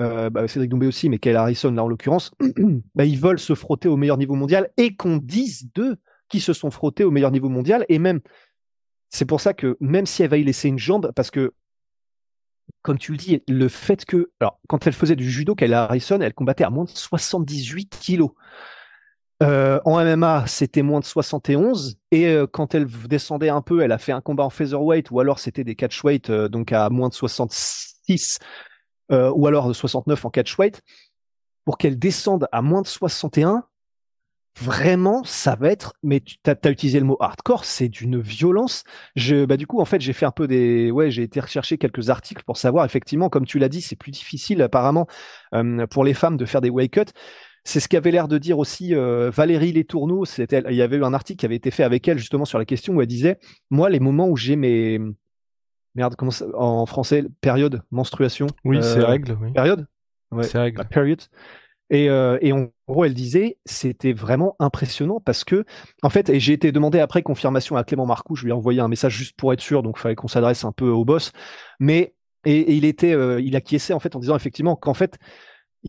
Euh, 0.01 0.31
bah, 0.31 0.47
Cédric 0.47 0.71
Doumbé 0.71 0.87
aussi, 0.87 1.09
mais 1.09 1.19
Kayla 1.19 1.43
Harrison 1.43 1.73
là 1.73 1.83
en 1.83 1.89
l'occurrence, 1.89 2.33
bah, 2.95 3.05
ils 3.05 3.19
veulent 3.19 3.41
se 3.41 3.55
frotter 3.55 3.89
au 3.89 3.97
meilleur 3.97 4.19
niveau 4.19 4.35
mondial 4.35 4.71
et 4.77 4.95
qu'on 4.95 5.17
dise 5.17 5.73
d'eux 5.75 5.97
qui 6.29 6.41
se 6.41 6.53
sont 6.53 6.71
frottés 6.71 7.05
au 7.05 7.11
meilleur 7.11 7.31
niveau 7.31 7.49
mondial. 7.49 7.85
Et 7.89 7.99
même, 7.99 8.21
c'est 9.11 9.25
pour 9.25 9.41
ça 9.41 9.55
que 9.55 9.77
même 9.81 10.07
si 10.07 10.23
elle 10.23 10.31
va 10.31 10.37
y 10.37 10.45
laisser 10.45 10.69
une 10.69 10.79
jambe, 10.79 11.13
parce 11.15 11.31
que, 11.31 11.55
comme 12.83 12.99
tu 12.99 13.13
le 13.13 13.19
dis, 13.19 13.43
le 13.49 13.69
fait 13.69 14.05
que, 14.05 14.31
alors, 14.41 14.61
quand 14.69 14.87
elle 14.87 14.93
faisait 14.93 15.17
du 15.17 15.31
judo, 15.31 15.55
Kayla 15.55 15.85
Harrison, 15.85 16.21
elle 16.21 16.35
combattait 16.35 16.65
à 16.65 16.71
moins 16.71 16.85
de 16.85 16.91
78 16.91 17.97
kilos. 18.01 18.31
Euh, 19.43 19.81
en 19.85 20.05
MMA, 20.05 20.47
c'était 20.47 20.83
moins 20.83 21.01
de 21.01 21.05
71. 21.05 21.99
Et 22.11 22.27
euh, 22.27 22.47
quand 22.47 22.75
elle 22.75 22.87
descendait 22.87 23.49
un 23.49 23.63
peu, 23.63 23.83
elle 23.83 23.93
a 23.93 23.99
fait 23.99 24.13
un 24.13 24.21
combat 24.21 24.45
en 24.45 24.51
featherweight, 24.51 25.11
ou 25.11 25.21
alors 25.21 25.39
c'était 25.39 25.65
des 25.65 25.77
catchweight, 25.77 26.31
euh, 26.31 26.49
donc 26.49 26.73
à 26.73 26.91
moins 26.91 27.09
de 27.09 27.15
66, 27.15 28.39
ou 29.11 29.47
alors 29.47 29.69
de 29.69 29.73
69 29.73 30.25
en 30.25 30.31
catchweight. 30.31 30.83
Pour 31.65 31.79
qu'elle 31.79 31.99
descende 31.99 32.49
à 32.53 32.63
moins 32.63 32.83
de 32.83 32.87
61, 32.87 33.65
vraiment, 34.61 35.25
ça 35.25 35.55
va 35.55 35.71
être. 35.71 35.95
Mais 36.03 36.21
tu 36.21 36.37
as, 36.47 36.71
utilisé 36.71 36.99
le 37.01 37.07
mot 37.07 37.17
hardcore, 37.21 37.65
c'est 37.65 37.89
d'une 37.89 38.21
violence. 38.21 38.85
Je, 39.17 39.45
bah, 39.45 39.57
du 39.57 39.67
coup, 39.67 39.81
en 39.81 39.85
fait, 39.85 40.01
j'ai 40.01 40.13
fait 40.13 40.27
un 40.27 40.31
peu 40.31 40.47
des. 40.47 40.91
Ouais, 40.91 41.11
j'ai 41.11 41.23
été 41.23 41.41
rechercher 41.41 41.79
quelques 41.79 42.11
articles 42.11 42.43
pour 42.45 42.57
savoir, 42.57 42.85
effectivement, 42.85 43.29
comme 43.29 43.47
tu 43.47 43.59
l'as 43.59 43.69
dit, 43.69 43.81
c'est 43.81 43.97
plus 43.97 44.13
difficile 44.13 44.63
apparemment 44.63 45.07
pour 45.91 46.05
les 46.05 46.15
femmes 46.15 46.37
de 46.37 46.45
faire 46.45 46.61
des 46.61 46.71
way 46.71 46.89
cuts. 46.89 47.01
C'est 47.65 47.81
ce 47.81 47.89
qu'avait 47.89 48.11
l'air 48.11 48.29
de 48.29 48.39
dire 48.39 48.59
aussi 48.59 48.95
euh, 48.95 49.31
Valérie 49.31 49.73
Letourneau. 49.73 50.25
C'était, 50.25 50.63
il 50.71 50.77
y 50.77 50.81
avait 50.81 50.97
eu 50.97 51.05
un 51.05 51.13
article 51.13 51.41
qui 51.41 51.45
avait 51.45 51.57
été 51.57 51.71
fait 51.71 51.83
avec 51.83 52.09
elle 52.09 52.19
justement 52.19 52.47
sur 52.47 52.59
la 52.59 52.65
question 52.65 52.95
où 52.95 53.03
elle 53.03 53.07
disait, 53.07 53.39
moi, 53.69 53.91
les 53.91 54.01
moments 54.01 54.29
où 54.29 54.37
j'ai 54.37 54.57
mes 54.57 54.99
merde, 55.95 56.15
comment 56.17 56.31
ça, 56.31 56.47
en 56.55 56.87
français, 56.87 57.25
période, 57.41 57.83
menstruation. 57.91 58.47
Oui, 58.65 58.79
c'est 58.83 59.01
euh, 59.01 59.07
règle. 59.07 59.37
Oui. 59.41 59.53
Période? 59.53 59.87
Ouais. 60.31 60.45
C'est 60.45 60.59
règle. 60.59 60.83
Période. 60.87 61.23
Et, 61.91 62.11
euh, 62.11 62.39
et 62.41 62.53
en 62.53 62.69
gros, 62.87 63.05
elle 63.05 63.15
disait, 63.15 63.59
c'était 63.65 64.13
vraiment 64.13 64.57
impressionnant 64.59 65.21
parce 65.21 65.45
que, 65.45 65.65
en 66.03 66.11
fait, 66.11 66.29
et 66.29 66.41
j'ai 66.41 66.53
été 66.53 66.73
demandé 66.73 67.01
après 67.01 67.23
confirmation 67.23 67.77
à 67.77 67.85
Clément 67.85 68.07
Marcoux, 68.07 68.37
je 68.37 68.45
lui 68.45 68.51
ai 68.51 68.55
envoyé 68.55 68.81
un 68.81 68.89
message 68.89 69.17
juste 69.17 69.37
pour 69.37 69.53
être 69.53 69.61
sûr, 69.61 69.83
donc 69.83 69.97
il 69.99 70.01
fallait 70.03 70.15
qu'on 70.15 70.29
s'adresse 70.29 70.65
un 70.65 70.73
peu 70.73 70.89
au 70.89 71.05
boss. 71.05 71.33
Mais 71.81 72.15
et, 72.45 72.75
il 72.77 72.85
était, 72.85 73.15
euh, 73.15 73.41
il 73.41 73.57
acquiesçait 73.57 73.93
en 73.95 74.01
fait 74.01 74.15
en 74.17 74.21
disant 74.21 74.37
effectivement 74.37 74.77
qu'en 74.77 74.95
fait, 74.95 75.19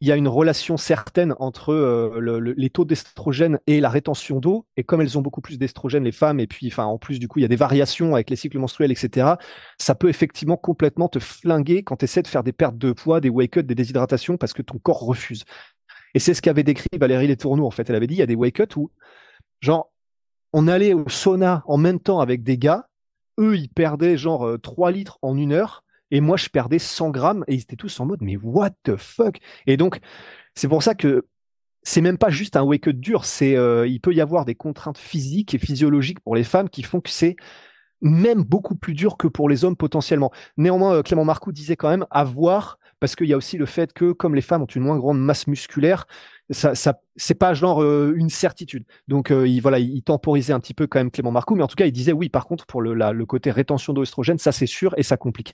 il 0.01 0.07
y 0.07 0.11
a 0.11 0.15
une 0.15 0.27
relation 0.27 0.77
certaine 0.77 1.33
entre 1.39 1.73
euh, 1.73 2.53
les 2.55 2.69
taux 2.69 2.85
d'estrogène 2.85 3.59
et 3.67 3.79
la 3.81 3.89
rétention 3.89 4.39
d'eau. 4.39 4.65
Et 4.77 4.83
comme 4.83 5.01
elles 5.01 5.17
ont 5.17 5.21
beaucoup 5.21 5.41
plus 5.41 5.57
d'estrogène, 5.57 6.03
les 6.03 6.11
femmes, 6.11 6.39
et 6.39 6.47
puis 6.47 6.67
enfin 6.67 6.85
en 6.85 6.97
plus 6.97 7.19
du 7.19 7.27
coup 7.27 7.39
il 7.39 7.41
y 7.41 7.45
a 7.45 7.47
des 7.49 7.55
variations 7.55 8.13
avec 8.13 8.29
les 8.29 8.35
cycles 8.35 8.59
menstruels, 8.59 8.91
etc. 8.91 9.27
Ça 9.79 9.95
peut 9.95 10.09
effectivement 10.09 10.57
complètement 10.57 11.09
te 11.09 11.19
flinguer 11.19 11.83
quand 11.83 11.97
tu 11.97 12.05
essaies 12.05 12.21
de 12.21 12.27
faire 12.27 12.43
des 12.43 12.53
pertes 12.53 12.77
de 12.77 12.91
poids, 12.91 13.19
des 13.19 13.29
wake-up, 13.29 13.65
des 13.65 13.75
déshydratations 13.75 14.37
parce 14.37 14.53
que 14.53 14.61
ton 14.61 14.77
corps 14.77 14.99
refuse. 15.01 15.43
Et 16.13 16.19
c'est 16.19 16.33
ce 16.33 16.41
qu'avait 16.41 16.63
décrit 16.63 16.89
Valérie 16.99 17.27
Les 17.27 17.37
Tourneaux 17.37 17.65
en 17.65 17.71
fait. 17.71 17.89
Elle 17.89 17.95
avait 17.95 18.07
dit 18.07 18.15
il 18.15 18.19
y 18.19 18.23
a 18.23 18.27
des 18.27 18.35
wake-up 18.35 18.75
où 18.77 18.91
genre 19.61 19.91
on 20.53 20.67
allait 20.67 20.93
au 20.93 21.07
sauna 21.09 21.63
en 21.67 21.77
même 21.77 21.99
temps 21.99 22.19
avec 22.19 22.43
des 22.43 22.57
gars, 22.57 22.87
eux 23.39 23.57
ils 23.57 23.69
perdaient 23.69 24.17
genre 24.17 24.57
3 24.61 24.89
euh, 24.89 24.91
litres 24.91 25.19
en 25.21 25.37
une 25.37 25.53
heure 25.53 25.83
et 26.11 26.21
moi, 26.21 26.37
je 26.37 26.49
perdais 26.49 26.79
100 26.79 27.09
grammes 27.11 27.43
et 27.47 27.55
ils 27.55 27.61
étaient 27.61 27.75
tous 27.75 27.99
en 27.99 28.05
mode, 28.05 28.21
mais 28.21 28.37
what 28.37 28.71
the 28.83 28.95
fuck? 28.95 29.39
Et 29.67 29.77
donc, 29.77 29.99
c'est 30.55 30.67
pour 30.67 30.83
ça 30.83 30.95
que 30.95 31.25
c'est 31.83 32.01
même 32.01 32.17
pas 32.17 32.29
juste 32.29 32.55
un 32.55 32.63
wake-up 32.63 32.95
dur, 32.95 33.25
c'est, 33.25 33.55
euh, 33.55 33.87
il 33.87 34.01
peut 34.01 34.13
y 34.13 34.21
avoir 34.21 34.45
des 34.45 34.55
contraintes 34.55 34.97
physiques 34.97 35.53
et 35.53 35.59
physiologiques 35.59 36.19
pour 36.19 36.35
les 36.35 36.43
femmes 36.43 36.69
qui 36.69 36.83
font 36.83 36.99
que 36.99 37.09
c'est 37.09 37.35
même 38.01 38.43
beaucoup 38.43 38.75
plus 38.75 38.93
dur 38.93 39.17
que 39.17 39.27
pour 39.27 39.49
les 39.49 39.63
hommes 39.65 39.75
potentiellement. 39.75 40.31
Néanmoins, 40.57 40.95
euh, 40.95 41.03
Clément 41.03 41.25
Marcoux 41.25 41.51
disait 41.51 41.75
quand 41.75 41.89
même 41.89 42.05
avoir, 42.11 42.78
parce 42.99 43.15
qu'il 43.15 43.27
y 43.27 43.33
a 43.33 43.37
aussi 43.37 43.57
le 43.57 43.65
fait 43.65 43.93
que 43.93 44.11
comme 44.11 44.35
les 44.35 44.41
femmes 44.41 44.61
ont 44.61 44.65
une 44.65 44.83
moins 44.83 44.97
grande 44.97 45.19
masse 45.19 45.47
musculaire, 45.47 46.05
ça, 46.49 46.75
ça 46.75 46.99
c'est 47.15 47.35
pas 47.35 47.53
genre 47.53 47.81
euh, 47.81 48.13
une 48.15 48.29
certitude. 48.29 48.85
Donc 49.07 49.29
il, 49.29 49.59
voilà, 49.61 49.79
il 49.79 50.01
temporisait 50.03 50.53
un 50.53 50.59
petit 50.59 50.73
peu 50.73 50.87
quand 50.87 50.99
même 50.99 51.11
Clément 51.11 51.31
Marcoux, 51.31 51.55
mais 51.55 51.63
en 51.63 51.67
tout 51.67 51.75
cas 51.75 51.85
il 51.85 51.91
disait 51.91 52.13
oui. 52.13 52.29
Par 52.29 52.45
contre 52.45 52.65
pour 52.65 52.81
le, 52.81 52.93
le 52.93 53.25
côté 53.25 53.51
rétention 53.51 53.93
d'oestrogène, 53.93 54.37
ça 54.37 54.51
c'est 54.51 54.67
sûr 54.67 54.93
et 54.97 55.03
ça 55.03 55.17
complique. 55.17 55.53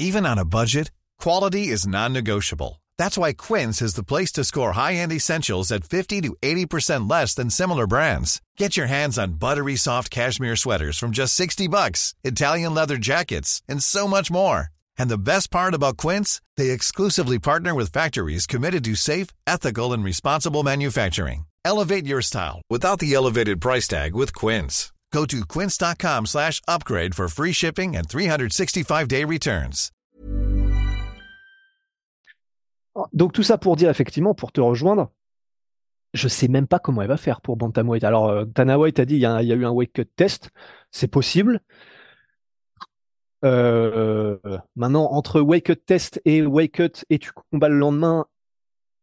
Even 0.00 0.24
on 0.24 0.38
a 0.38 0.44
budget, 0.44 0.92
quality 1.18 1.72
is 1.72 1.88
non-negotiable. 1.88 2.80
That's 2.98 3.16
why 3.16 3.32
Quince 3.32 3.80
is 3.80 3.94
the 3.94 4.04
place 4.04 4.32
to 4.32 4.44
score 4.44 4.72
high-end 4.72 5.12
essentials 5.12 5.72
at 5.72 5.84
50 5.84 6.20
to 6.22 6.36
80% 6.42 7.10
less 7.10 7.34
than 7.34 7.50
similar 7.50 7.86
brands. 7.86 8.40
Get 8.56 8.76
your 8.76 8.86
hands 8.86 9.18
on 9.18 9.38
buttery 9.38 9.76
soft 9.76 10.10
cashmere 10.10 10.56
sweaters 10.56 10.98
from 10.98 11.12
just 11.12 11.34
60 11.34 11.68
bucks, 11.68 12.14
Italian 12.22 12.74
leather 12.74 12.96
jackets, 12.96 13.62
and 13.68 13.82
so 13.82 14.06
much 14.06 14.30
more. 14.30 14.68
And 14.98 15.08
the 15.08 15.16
best 15.16 15.50
part 15.50 15.74
about 15.74 15.96
Quince, 15.96 16.42
they 16.56 16.70
exclusively 16.70 17.38
partner 17.38 17.74
with 17.74 17.92
factories 17.92 18.46
committed 18.46 18.84
to 18.84 18.94
safe, 18.94 19.28
ethical, 19.46 19.92
and 19.92 20.04
responsible 20.04 20.62
manufacturing. 20.62 21.46
Elevate 21.64 22.06
your 22.06 22.22
style 22.22 22.60
without 22.68 22.98
the 22.98 23.14
elevated 23.14 23.60
price 23.60 23.88
tag 23.88 24.14
with 24.14 24.34
Quince. 24.34 24.92
Go 25.12 25.24
to 25.26 25.44
quince.com 25.44 26.26
slash 26.26 26.60
upgrade 26.68 27.14
for 27.14 27.28
free 27.28 27.52
shipping 27.52 27.96
and 27.96 28.08
365-day 28.08 29.24
returns. 29.24 29.90
Donc 33.12 33.32
tout 33.32 33.44
ça 33.44 33.58
pour 33.58 33.76
dire 33.76 33.90
effectivement, 33.90 34.34
pour 34.34 34.50
te 34.50 34.60
rejoindre, 34.60 35.12
je 36.14 36.26
sais 36.26 36.48
même 36.48 36.66
pas 36.66 36.78
comment 36.78 37.02
elle 37.02 37.08
va 37.08 37.16
faire 37.16 37.40
pour 37.40 37.56
Bantamweight. 37.56 38.02
Alors 38.04 38.28
euh, 38.28 38.44
Dana 38.44 38.78
White 38.78 38.98
a 38.98 39.04
dit 39.04 39.14
il 39.14 39.20
y, 39.20 39.26
a, 39.26 39.42
eu 39.42 39.64
un 39.64 39.70
wake 39.70 39.92
cut 39.92 40.06
test, 40.16 40.50
c'est 40.90 41.08
possible. 41.08 41.60
Euh, 43.44 44.36
maintenant, 44.76 45.12
entre 45.12 45.40
wake 45.40 45.66
cut 45.66 45.76
test 45.76 46.20
et 46.24 46.42
wake 46.42 46.72
cut 46.72 47.04
et 47.10 47.18
tu 47.18 47.30
combats 47.50 47.68
le 47.68 47.78
lendemain, 47.78 48.26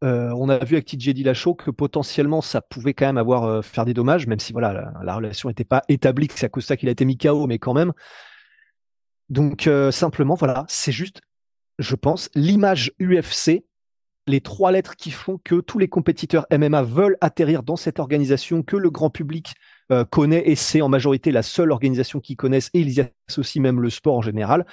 euh, 0.03 0.31
on 0.31 0.49
a 0.49 0.57
vu 0.63 0.75
avec 0.75 0.85
TJ 0.85 1.13
Dillashaw 1.13 1.55
que 1.55 1.71
potentiellement 1.71 2.41
ça 2.41 2.61
pouvait 2.61 2.93
quand 2.93 3.05
même 3.05 3.17
avoir 3.17 3.63
faire 3.63 3.85
des 3.85 3.93
dommages, 3.93 4.27
même 4.27 4.39
si 4.39 4.51
voilà 4.51 4.91
la, 5.03 5.15
relation 5.15 5.49
n'était 5.49 5.63
pas 5.63 5.83
établie, 5.87 6.27
que 6.27 6.37
c'est 6.37 6.45
à 6.45 6.49
cause 6.49 6.63
de 6.63 6.67
ça 6.67 6.77
qu'il 6.77 6.89
a 6.89 6.91
été 6.91 7.05
mis 7.05 7.17
KO, 7.17 7.47
mais 7.47 7.59
quand 7.59 7.73
même. 7.73 7.93
Donc 9.29 9.69
simplement 9.91 10.35
voilà, 10.35 10.65
c'est 10.67 10.91
juste, 10.91 11.21
je 11.79 11.95
pense, 11.95 12.29
l'image 12.35 12.91
UFC 13.01 13.63
les 14.27 14.41
trois 14.41 14.71
lettres 14.71 14.95
qui 14.95 15.11
font 15.11 15.39
que 15.43 15.55
tous 15.55 15.79
les 15.79 15.87
compétiteurs 15.87 16.45
MMA 16.51 16.81
veulent 16.83 17.17
atterrir 17.21 17.63
dans 17.63 17.75
cette 17.75 17.99
organisation 17.99 18.63
que 18.63 18.75
le 18.75 18.89
grand 18.89 19.09
public 19.09 19.53
euh, 19.91 20.05
connaît 20.05 20.49
et 20.49 20.55
c'est 20.55 20.81
en 20.81 20.89
majorité 20.89 21.31
la 21.31 21.43
seule 21.43 21.71
organisation 21.71 22.19
qu'ils 22.19 22.37
connaissent 22.37 22.69
et 22.73 22.79
ils 22.79 22.97
y 22.97 23.05
associent 23.27 23.61
même 23.61 23.81
le 23.81 23.89
sport 23.89 24.15
en 24.15 24.21
général. 24.21 24.65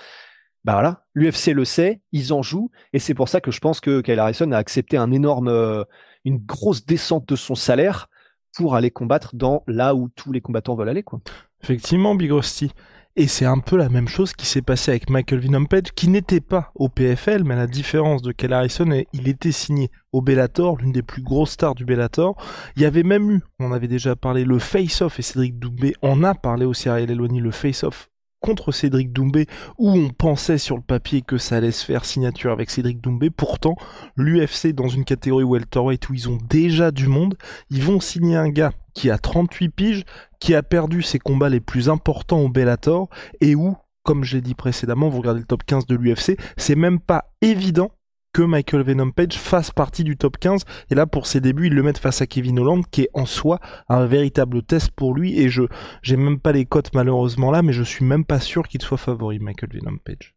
Bah 0.64 0.75
voilà, 0.75 1.04
l'UFC 1.14 1.49
le 1.49 1.64
sait, 1.64 2.00
ils 2.12 2.33
en 2.33 2.42
jouent 2.42 2.71
et 2.92 2.99
c'est 2.99 3.14
pour 3.14 3.28
ça 3.28 3.40
que 3.40 3.50
je 3.50 3.59
pense 3.59 3.81
que 3.81 4.00
Kyle 4.00 4.19
Harrison 4.19 4.52
a 4.52 4.57
accepté 4.57 4.97
un 4.97 5.11
énorme, 5.11 5.49
euh, 5.49 5.85
une 6.25 6.38
grosse 6.38 6.87
descente 6.87 7.28
de 7.28 7.37
son 7.37 7.54
salaire 7.54 8.09
pour 8.57 8.75
aller 8.75 8.90
combattre 8.90 9.35
dans 9.35 9.64
là 9.66 9.95
où 9.95 10.09
tous 10.09 10.33
les 10.33 10.40
combattants 10.40 10.76
veulent 10.76 10.88
aller 10.88 11.02
quoi. 11.02 11.21
Effectivement, 11.62 12.14
Big 12.14 12.33
Rusty. 12.33 12.73
Et 13.14 13.26
c'est 13.26 13.45
un 13.45 13.59
peu 13.59 13.76
la 13.76 13.90
même 13.90 14.09
chose 14.09 14.33
qui 14.33 14.47
s'est 14.47 14.62
passé 14.62 14.90
avec 14.90 15.11
Michael 15.11 15.40
Vinompage, 15.40 15.92
qui 15.95 16.09
n'était 16.09 16.40
pas 16.40 16.73
au 16.75 16.88
PFL, 16.88 17.45
mais 17.45 17.52
à 17.52 17.59
la 17.59 17.66
différence 17.66 18.23
de 18.23 18.33
Kel 18.33 18.54
Harrison, 18.54 18.88
il 19.12 19.28
était 19.28 19.52
signé 19.52 19.90
au 20.12 20.23
Bellator, 20.23 20.78
l'une 20.78 20.92
des 20.92 21.02
plus 21.02 21.21
grosses 21.21 21.50
stars 21.50 21.75
du 21.75 21.85
Bellator. 21.85 22.42
Il 22.75 22.81
y 22.81 22.87
avait 22.87 23.02
même 23.02 23.31
eu, 23.31 23.42
on 23.61 23.73
avait 23.73 23.87
déjà 23.87 24.16
parlé, 24.16 24.47
le 24.47 24.59
face-off, 24.59 25.19
et 25.19 25.23
Cédric 25.23 25.59
Doumbé 25.59 25.95
en 26.00 26.25
a 26.25 26.35
parlé 26.35 26.64
aussi 26.64 26.88
Ariel 26.88 27.11
Elwani, 27.11 27.40
le 27.40 27.50
face-off 27.50 28.09
contre 28.40 28.73
Cédric 28.73 29.12
Doumbé, 29.12 29.47
où 29.76 29.90
on 29.90 30.09
pensait 30.09 30.59
sur 30.59 30.76
le 30.76 30.83
papier 30.83 31.21
que 31.21 31.37
ça 31.37 31.57
allait 31.57 31.71
se 31.71 31.85
faire 31.85 32.07
signature 32.07 32.50
avec 32.50 32.71
Cédric 32.71 33.00
Doumbé. 33.00 33.28
Pourtant, 33.28 33.76
l'UFC, 34.16 34.73
dans 34.73 34.88
une 34.88 35.04
catégorie 35.04 35.45
welterweight 35.45 36.09
où 36.09 36.14
ils 36.14 36.31
ont 36.31 36.38
déjà 36.49 36.90
du 36.90 37.09
monde, 37.09 37.37
ils 37.71 37.83
vont 37.83 38.00
signer 38.00 38.37
un 38.37 38.49
gars 38.49 38.73
qui 38.95 39.11
a 39.11 39.19
38 39.19 39.69
piges, 39.71 40.04
qui 40.43 40.57
a 40.57 40.65
perdu 40.65 41.03
ses 41.03 41.21
combats 41.21 41.49
les 41.49 41.61
plus 41.61 41.89
importants 41.89 42.41
au 42.41 42.49
Bellator, 42.49 43.09
et 43.41 43.55
où, 43.55 43.77
comme 44.03 44.25
je 44.25 44.35
l'ai 44.35 44.43
dit 44.43 44.57
précédemment, 44.57 45.09
vous 45.09 45.19
regardez 45.19 45.39
le 45.39 45.47
top 45.47 45.63
15 45.65 45.87
de 45.87 45.95
l'UFC, 45.95 46.37
c'est 46.57 46.75
même 46.75 46.99
pas 46.99 47.31
évident 47.43 47.93
que 48.33 48.43
Michael 48.43 48.83
Venom 48.83 49.13
Page 49.13 49.35
fasse 49.39 49.71
partie 49.71 50.03
du 50.03 50.17
top 50.17 50.39
15. 50.39 50.65
Et 50.91 50.97
là, 50.97 51.07
pour 51.07 51.29
ses 51.29 51.41
débuts, 51.41 51.69
ils 51.69 51.75
le 51.75 51.85
mettent 51.85 51.99
face 51.99 52.23
à 52.23 52.27
Kevin 52.27 52.59
Holland, 52.59 52.85
qui 52.91 53.03
est 53.03 53.11
en 53.15 53.25
soi 53.25 53.61
un 53.89 54.05
véritable 54.05 54.65
test 54.65 54.91
pour 54.91 55.15
lui. 55.15 55.39
Et 55.39 55.49
je, 55.49 55.63
j'ai 56.03 56.17
même 56.17 56.41
pas 56.41 56.51
les 56.51 56.65
cotes 56.65 56.93
malheureusement 56.93 57.53
là, 57.53 57.63
mais 57.63 57.73
je 57.73 57.85
suis 57.85 58.05
même 58.05 58.25
pas 58.25 58.41
sûr 58.41 58.67
qu'il 58.67 58.83
soit 58.83 58.99
favori, 58.99 59.39
Michael 59.39 59.71
Venom 59.73 59.99
Page. 59.99 60.35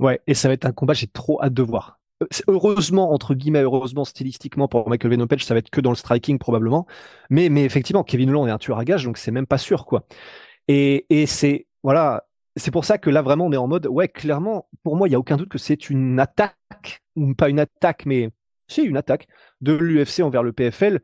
Ouais, 0.00 0.20
et 0.26 0.34
ça 0.34 0.48
va 0.48 0.54
être 0.54 0.66
un 0.66 0.72
combat, 0.72 0.94
j'ai 0.94 1.06
trop 1.06 1.40
hâte 1.40 1.54
de 1.54 1.62
voir. 1.62 1.97
Heureusement, 2.48 3.12
entre 3.12 3.34
guillemets, 3.34 3.62
heureusement 3.62 4.04
stylistiquement 4.04 4.66
pour 4.66 4.88
Michael 4.88 5.12
Venom 5.12 5.28
Page, 5.28 5.44
ça 5.44 5.54
va 5.54 5.58
être 5.58 5.70
que 5.70 5.80
dans 5.80 5.90
le 5.90 5.96
striking 5.96 6.38
probablement. 6.38 6.86
Mais, 7.30 7.46
effectivement, 7.64 8.02
Kevin 8.02 8.30
Holland 8.30 8.48
est 8.48 8.50
un 8.50 8.58
tueur 8.58 8.78
à 8.78 8.84
gage, 8.84 9.04
donc 9.04 9.18
c'est 9.18 9.30
même 9.30 9.46
pas 9.46 9.58
sûr, 9.58 9.86
quoi. 9.86 10.04
Et, 10.66 11.06
et 11.10 11.26
c'est, 11.26 11.66
voilà, 11.84 12.24
c'est 12.56 12.72
pour 12.72 12.84
ça 12.84 12.98
que 12.98 13.08
là, 13.08 13.22
vraiment, 13.22 13.46
on 13.46 13.52
est 13.52 13.56
en 13.56 13.68
mode, 13.68 13.86
ouais, 13.86 14.08
clairement, 14.08 14.68
pour 14.82 14.96
moi, 14.96 15.06
il 15.06 15.12
n'y 15.12 15.14
a 15.14 15.18
aucun 15.18 15.36
doute 15.36 15.48
que 15.48 15.58
c'est 15.58 15.90
une 15.90 16.18
attaque, 16.18 17.02
ou 17.14 17.34
pas 17.34 17.48
une 17.48 17.60
attaque, 17.60 18.04
mais 18.04 18.30
c'est 18.66 18.82
une 18.82 18.96
attaque 18.96 19.28
de 19.60 19.72
l'UFC 19.72 20.20
envers 20.20 20.42
le 20.42 20.52
PFL 20.52 21.00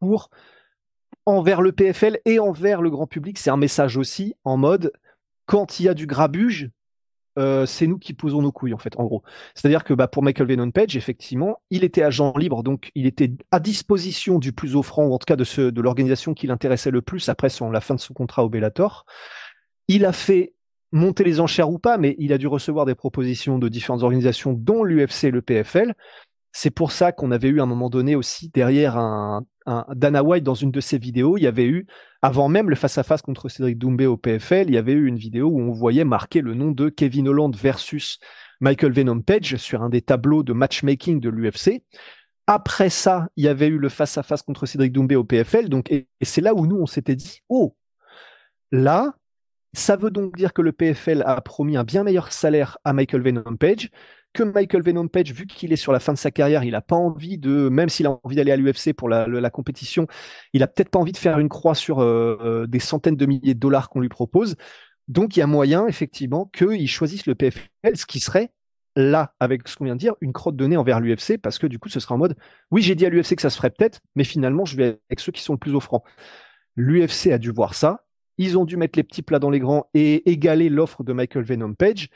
pour 0.00 0.30
envers 1.24 1.62
le 1.62 1.72
PFL 1.72 2.18
et 2.24 2.38
envers 2.38 2.82
le 2.82 2.90
grand 2.90 3.06
public. 3.06 3.38
C'est 3.38 3.50
un 3.50 3.56
message 3.56 3.96
aussi 3.96 4.34
en 4.44 4.56
mode, 4.56 4.92
quand 5.46 5.78
il 5.78 5.84
y 5.84 5.88
a 5.88 5.94
du 5.94 6.06
grabuge, 6.06 6.70
euh, 7.38 7.66
c'est 7.66 7.86
nous 7.86 7.98
qui 7.98 8.12
posons 8.14 8.42
nos 8.42 8.52
couilles, 8.52 8.74
en 8.74 8.78
fait, 8.78 8.98
en 8.98 9.04
gros. 9.04 9.22
C'est-à-dire 9.54 9.84
que 9.84 9.94
bah, 9.94 10.08
pour 10.08 10.22
Michael 10.22 10.48
Venon 10.48 10.70
Page, 10.70 10.96
effectivement, 10.96 11.60
il 11.70 11.84
était 11.84 12.02
agent 12.02 12.34
libre, 12.36 12.62
donc 12.62 12.90
il 12.94 13.06
était 13.06 13.32
à 13.50 13.60
disposition 13.60 14.38
du 14.38 14.52
plus 14.52 14.76
offrant, 14.76 15.06
ou 15.06 15.14
en 15.14 15.18
tout 15.18 15.26
cas 15.26 15.36
de, 15.36 15.80
l'organisation 15.80 16.34
qui 16.34 16.46
l'intéressait 16.46 16.90
le 16.90 17.02
plus 17.02 17.28
après 17.28 17.48
la 17.72 17.80
fin 17.80 17.94
de 17.94 18.00
son 18.00 18.14
contrat 18.14 18.44
au 18.44 18.48
Bellator. 18.48 19.06
Il 19.86 20.04
a 20.04 20.12
fait 20.12 20.54
monter 20.92 21.24
les 21.24 21.40
enchères 21.40 21.70
ou 21.70 21.78
pas, 21.78 21.98
mais 21.98 22.16
il 22.18 22.32
a 22.32 22.38
dû 22.38 22.46
recevoir 22.46 22.86
des 22.86 22.94
propositions 22.94 23.58
de 23.58 23.68
différentes 23.68 24.02
organisations, 24.02 24.52
dont 24.52 24.84
l'UFC 24.84 25.24
et 25.24 25.30
le 25.30 25.42
PFL. 25.42 25.94
C'est 26.60 26.72
pour 26.72 26.90
ça 26.90 27.12
qu'on 27.12 27.30
avait 27.30 27.50
eu 27.50 27.60
à 27.60 27.62
un 27.62 27.66
moment 27.66 27.88
donné 27.88 28.16
aussi 28.16 28.48
derrière 28.48 28.96
un, 28.96 29.46
Dana 29.94 30.24
White 30.24 30.42
dans 30.42 30.56
une 30.56 30.72
de 30.72 30.80
ses 30.80 30.98
vidéos, 30.98 31.38
il 31.38 31.42
y 31.42 31.46
avait 31.46 31.66
eu, 31.66 31.86
avant 32.20 32.48
même 32.48 32.68
le 32.68 32.74
face-à-face 32.74 33.22
contre 33.22 33.48
Cédric 33.48 33.78
Doumbé 33.78 34.06
au 34.06 34.16
PFL, 34.16 34.66
il 34.66 34.74
y 34.74 34.76
avait 34.76 34.94
eu 34.94 35.06
une 35.06 35.18
vidéo 35.18 35.46
où 35.50 35.60
on 35.60 35.70
voyait 35.70 36.02
marquer 36.02 36.40
le 36.40 36.54
nom 36.54 36.72
de 36.72 36.88
Kevin 36.88 37.28
Holland 37.28 37.54
versus 37.54 38.18
Michael 38.58 38.90
Venom 38.90 39.20
Page 39.20 39.54
sur 39.54 39.84
un 39.84 39.88
des 39.88 40.02
tableaux 40.02 40.42
de 40.42 40.52
matchmaking 40.52 41.20
de 41.20 41.28
l'UFC. 41.28 41.84
Après 42.48 42.90
ça, 42.90 43.28
il 43.36 43.44
y 43.44 43.48
avait 43.48 43.68
eu 43.68 43.78
le 43.78 43.88
face-à-face 43.88 44.42
contre 44.42 44.66
Cédric 44.66 44.92
Doumbé 44.92 45.14
au 45.14 45.22
PFL, 45.22 45.68
donc, 45.68 45.92
et 45.92 46.08
c'est 46.22 46.40
là 46.40 46.54
où 46.54 46.66
nous, 46.66 46.80
on 46.80 46.86
s'était 46.86 47.14
dit, 47.14 47.38
oh, 47.48 47.76
là, 48.72 49.14
ça 49.74 49.94
veut 49.94 50.10
donc 50.10 50.36
dire 50.36 50.52
que 50.52 50.62
le 50.62 50.72
PFL 50.72 51.22
a 51.24 51.40
promis 51.40 51.76
un 51.76 51.84
bien 51.84 52.02
meilleur 52.02 52.32
salaire 52.32 52.78
à 52.82 52.92
Michael 52.92 53.22
Venom 53.22 53.56
Page, 53.56 53.90
que 54.32 54.42
Michael 54.42 54.82
Venom 54.82 55.08
Page, 55.08 55.32
vu 55.32 55.46
qu'il 55.46 55.72
est 55.72 55.76
sur 55.76 55.92
la 55.92 56.00
fin 56.00 56.12
de 56.12 56.18
sa 56.18 56.30
carrière, 56.30 56.64
il 56.64 56.72
n'a 56.72 56.80
pas 56.80 56.96
envie 56.96 57.38
de, 57.38 57.68
même 57.68 57.88
s'il 57.88 58.06
a 58.06 58.18
envie 58.22 58.36
d'aller 58.36 58.52
à 58.52 58.56
l'UFC 58.56 58.92
pour 58.92 59.08
la, 59.08 59.50
compétition, 59.50 60.06
il 60.52 60.62
a 60.62 60.66
peut-être 60.66 60.90
pas 60.90 60.98
envie 60.98 61.12
de 61.12 61.16
faire 61.16 61.38
une 61.38 61.48
croix 61.48 61.74
sur 61.74 62.00
euh, 62.00 62.38
euh, 62.42 62.66
des 62.66 62.78
centaines 62.78 63.16
de 63.16 63.26
milliers 63.26 63.54
de 63.54 63.58
dollars 63.58 63.88
qu'on 63.88 64.00
lui 64.00 64.08
propose. 64.08 64.56
Donc 65.08 65.36
il 65.36 65.40
y 65.40 65.42
a 65.42 65.46
moyen, 65.46 65.86
effectivement, 65.86 66.46
qu'il 66.46 66.88
choisisse 66.88 67.26
le 67.26 67.34
PFL, 67.34 67.96
ce 67.96 68.06
qui 68.06 68.20
serait 68.20 68.52
là, 68.94 69.34
avec 69.40 69.66
ce 69.68 69.76
qu'on 69.76 69.84
vient 69.84 69.94
de 69.94 70.00
dire, 70.00 70.14
une 70.20 70.32
crotte 70.32 70.56
de 70.56 70.66
nez 70.66 70.76
envers 70.76 71.00
l'UFC, 71.00 71.38
parce 71.40 71.58
que 71.58 71.66
du 71.66 71.78
coup, 71.78 71.88
ce 71.88 72.00
sera 72.00 72.14
en 72.14 72.18
mode, 72.18 72.36
oui, 72.70 72.82
j'ai 72.82 72.94
dit 72.94 73.06
à 73.06 73.08
l'UFC 73.08 73.36
que 73.36 73.42
ça 73.42 73.50
se 73.50 73.56
ferait 73.56 73.70
peut-être, 73.70 74.00
mais 74.16 74.24
finalement, 74.24 74.64
je 74.64 74.76
vais 74.76 74.98
avec 75.08 75.20
ceux 75.20 75.32
qui 75.32 75.42
sont 75.42 75.52
le 75.52 75.58
plus 75.58 75.74
offrants. 75.74 76.02
L'UFC 76.76 77.28
a 77.28 77.38
dû 77.38 77.50
voir 77.50 77.74
ça, 77.74 78.04
ils 78.38 78.56
ont 78.56 78.64
dû 78.64 78.76
mettre 78.76 78.96
les 78.96 79.02
petits 79.02 79.22
plats 79.22 79.38
dans 79.38 79.50
les 79.50 79.58
grands 79.58 79.88
et 79.94 80.30
égaler 80.30 80.68
l'offre 80.68 81.02
de 81.02 81.12
Michael 81.12 81.44
Venom 81.44 81.74
Page. 81.74 82.08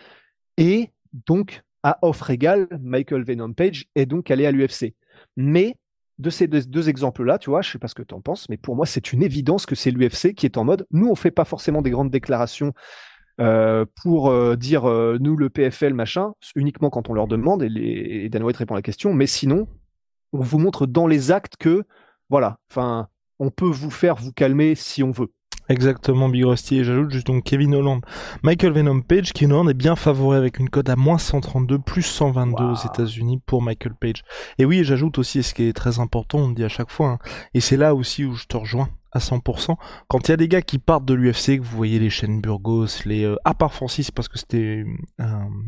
Et 0.56 0.90
donc, 1.12 1.62
à 1.82 1.98
offre 2.02 2.30
égale, 2.30 2.68
Michael 2.80 3.24
Venom 3.24 3.52
Page 3.52 3.86
est 3.94 4.06
donc 4.06 4.30
allé 4.30 4.46
à 4.46 4.52
l'UFC. 4.52 4.94
Mais 5.36 5.76
de 6.18 6.30
ces 6.30 6.46
deux, 6.46 6.88
exemples-là, 6.88 7.38
tu 7.38 7.50
vois, 7.50 7.62
je 7.62 7.70
sais 7.70 7.78
pas 7.78 7.88
ce 7.88 7.94
que 7.94 8.02
tu 8.02 8.14
en 8.14 8.20
penses, 8.20 8.48
mais 8.48 8.56
pour 8.56 8.76
moi, 8.76 8.86
c'est 8.86 9.12
une 9.12 9.22
évidence 9.22 9.66
que 9.66 9.74
c'est 9.74 9.90
l'UFC 9.90 10.34
qui 10.34 10.46
est 10.46 10.56
en 10.56 10.64
mode, 10.64 10.86
nous, 10.90 11.08
on 11.08 11.14
fait 11.14 11.30
pas 11.30 11.44
forcément 11.44 11.82
des 11.82 11.90
grandes 11.90 12.10
déclarations 12.10 12.72
euh, 13.40 13.84
pour 14.02 14.30
euh, 14.30 14.56
dire, 14.56 14.88
euh, 14.88 15.18
nous, 15.20 15.36
le 15.36 15.50
PFL, 15.50 15.94
machin, 15.94 16.34
uniquement 16.54 16.90
quand 16.90 17.10
on 17.10 17.14
leur 17.14 17.26
demande, 17.26 17.62
et, 17.62 17.68
les, 17.68 18.24
et 18.24 18.28
Dan 18.28 18.44
répond 18.44 18.74
à 18.74 18.78
la 18.78 18.82
question, 18.82 19.14
mais 19.14 19.26
sinon, 19.26 19.66
on 20.32 20.40
vous 20.40 20.58
montre 20.58 20.86
dans 20.86 21.06
les 21.06 21.32
actes 21.32 21.56
que, 21.56 21.84
voilà, 22.28 22.58
enfin, 22.70 23.08
on 23.38 23.50
peut 23.50 23.66
vous 23.66 23.90
faire 23.90 24.16
vous 24.16 24.32
calmer 24.32 24.74
si 24.74 25.02
on 25.02 25.10
veut. 25.10 25.32
Exactement, 25.68 26.28
Big 26.28 26.44
Rusty. 26.44 26.78
Et 26.78 26.84
j'ajoute 26.84 27.10
juste 27.10 27.26
donc 27.26 27.44
Kevin 27.44 27.74
Holland. 27.74 28.00
Michael 28.42 28.72
Venom 28.72 29.00
Page, 29.00 29.32
Kevin 29.32 29.52
Holland 29.52 29.70
est 29.70 29.74
bien 29.74 29.96
favori 29.96 30.36
avec 30.36 30.58
une 30.58 30.68
cote 30.68 30.88
à 30.88 30.96
moins 30.96 31.18
132, 31.18 31.78
plus 31.78 32.02
122 32.02 32.64
aux 32.64 32.74
États-Unis 32.74 33.40
pour 33.46 33.62
Michael 33.62 33.94
Page. 33.94 34.22
Et 34.58 34.64
oui, 34.64 34.84
j'ajoute 34.84 35.18
aussi 35.18 35.42
ce 35.42 35.54
qui 35.54 35.64
est 35.64 35.72
très 35.72 35.98
important, 35.98 36.38
on 36.38 36.48
le 36.48 36.54
dit 36.54 36.64
à 36.64 36.68
chaque 36.68 36.90
fois, 36.90 37.08
hein, 37.08 37.18
et 37.54 37.60
c'est 37.60 37.76
là 37.76 37.94
aussi 37.94 38.24
où 38.24 38.34
je 38.34 38.46
te 38.46 38.56
rejoins 38.56 38.88
à 39.12 39.18
100%. 39.18 39.76
Quand 40.08 40.28
il 40.28 40.30
y 40.30 40.34
a 40.34 40.36
des 40.36 40.48
gars 40.48 40.62
qui 40.62 40.78
partent 40.78 41.04
de 41.04 41.14
l'UFC, 41.14 41.58
que 41.58 41.62
vous 41.62 41.76
voyez 41.76 41.98
les 41.98 42.10
chaînes 42.10 42.40
Burgos, 42.40 43.04
les 43.04 43.24
euh, 43.24 43.36
à 43.44 43.54
part 43.54 43.74
Francis 43.74 44.10
parce 44.10 44.28
que 44.28 44.38
c'était 44.38 44.84
euh, 45.20 45.24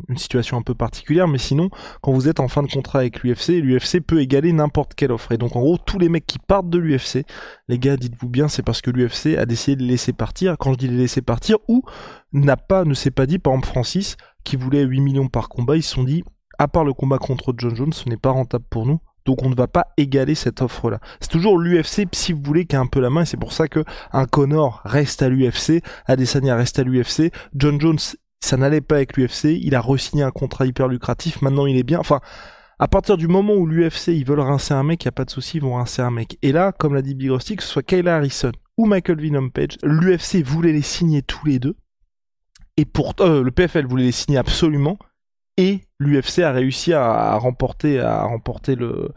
une 0.09 0.17
situation 0.17 0.57
un 0.57 0.63
peu 0.63 0.75
particulière, 0.75 1.29
mais 1.29 1.39
sinon, 1.39 1.69
quand 2.01 2.13
vous 2.13 2.29
êtes 2.29 2.41
en 2.41 2.49
fin 2.49 2.63
de 2.63 2.71
contrat 2.71 3.01
avec 3.01 3.23
l'UFC, 3.23 3.61
l'UFC 3.61 4.01
peut 4.01 4.21
égaler 4.21 4.53
n'importe 4.53 4.95
quelle 4.95 5.13
offre. 5.13 5.33
Et 5.33 5.39
donc 5.39 5.57
en 5.57 5.61
gros, 5.61 5.79
tous 5.79 5.99
les 5.99 6.09
mecs 6.09 6.27
qui 6.27 6.39
partent 6.39 6.71
de 6.71 6.79
l'UFC, 6.79 7.25
les 7.69 7.79
gars, 7.79 7.97
dites-vous 7.97 8.29
bien, 8.29 8.49
c'est 8.49 8.63
parce 8.63 8.81
que 8.81 8.91
l'UFC 8.91 9.37
a 9.39 9.47
décidé 9.47 9.77
de 9.77 9.83
les 9.83 9.89
laisser 9.89 10.13
partir. 10.13 10.57
Quand 10.59 10.73
je 10.73 10.79
dis 10.79 10.89
les 10.89 10.97
laisser 10.97 11.23
partir, 11.23 11.59
ou 11.69 11.83
n'a 12.33 12.57
pas, 12.57 12.85
ne 12.85 12.95
s'est 12.95 13.11
pas 13.11 13.27
dit, 13.27 13.39
par 13.39 13.53
exemple 13.53 13.69
Francis, 13.69 14.17
qui 14.45 14.57
voulait 14.57 14.83
8 14.83 15.01
millions 15.01 15.29
par 15.29 15.49
combat, 15.49 15.77
ils 15.77 15.83
se 15.83 15.95
sont 15.95 16.05
dit, 16.05 16.25
à 16.59 16.69
part 16.69 16.85
le 16.85 16.93
combat 16.93 17.19
contre 17.19 17.53
John 17.57 17.75
Jones, 17.75 17.93
ce 17.93 18.09
n'est 18.09 18.17
pas 18.17 18.31
rentable 18.31 18.65
pour 18.71 18.87
nous. 18.87 19.01
Donc 19.25 19.43
on 19.43 19.49
ne 19.49 19.55
va 19.55 19.67
pas 19.67 19.89
égaler 19.97 20.35
cette 20.35 20.61
offre-là. 20.63 20.99
C'est 21.21 21.31
toujours 21.31 21.59
l'UFC, 21.59 22.07
si 22.13 22.33
vous 22.33 22.43
voulez, 22.43 22.67
qui 22.67 22.77
a 22.77 22.81
un 22.81 22.87
peu 22.87 23.01
la 23.01 23.11
main. 23.11 23.25
C'est 23.25 23.37
pour 23.37 23.53
ça 23.53 23.69
que 23.69 23.85
un 24.13 24.27
Connor 24.27 24.83
reste 24.85 25.23
à 25.23 25.29
l'UFC, 25.29 25.83
Adesanya 26.07 26.57
reste 26.57 26.79
à 26.79 26.83
l'UFC, 26.85 27.33
John 27.55 27.81
Jones, 27.81 27.99
ça 28.45 28.57
n'allait 28.59 28.83
pas 28.83 28.97
avec 28.97 29.17
l'UFC. 29.17 29.59
Il 29.63 29.75
a 29.75 29.81
re-signé 29.81 30.23
un 30.23 30.31
contrat 30.31 30.67
hyper 30.67 30.89
lucratif. 30.89 31.41
Maintenant, 31.41 31.65
il 31.67 31.79
est 31.79 31.83
bien. 31.83 31.99
Enfin, 31.99 32.21
à 32.79 32.89
partir 32.89 33.17
du 33.17 33.29
moment 33.29 33.55
où 33.55 33.67
l'UFC 33.67 34.09
ils 34.09 34.27
veulent 34.27 34.41
rincer 34.41 34.75
un 34.75 34.83
mec, 34.83 35.03
il 35.05 35.07
y 35.07 35.09
a 35.09 35.13
pas 35.13 35.25
de 35.25 35.31
souci, 35.31 35.57
ils 35.57 35.63
vont 35.63 35.77
rincer 35.77 36.03
un 36.03 36.11
mec. 36.11 36.37
Et 36.43 36.53
là, 36.53 36.73
comme 36.73 36.95
l'a 36.95 37.03
dit 37.03 37.15
Big 37.15 37.31
Rusty, 37.31 37.57
que 37.57 37.63
ce 37.63 37.69
soit 37.69 37.83
Kayla 37.83 38.17
Harrison 38.17 38.53
ou 38.77 38.87
Michael 38.87 39.21
Venom 39.21 39.49
Page, 39.49 39.79
l'UFC 39.83 40.43
voulait 40.43 40.73
les 40.73 40.83
signer 40.83 41.23
tous 41.23 41.47
les 41.47 41.59
deux. 41.59 41.77
Et 42.77 42.85
pour 42.85 43.15
euh, 43.21 43.43
le 43.43 43.51
PFL 43.51 43.87
voulait 43.87 44.05
les 44.05 44.13
signer 44.13 44.39
absolument. 44.39 44.99
Et 45.57 45.81
l'UFC 46.01 46.41
a 46.41 46.51
réussi 46.51 46.93
à, 46.93 47.37
remporter 47.37 48.01
à 48.01 48.25
remporter 48.25 48.75
le 48.75 49.11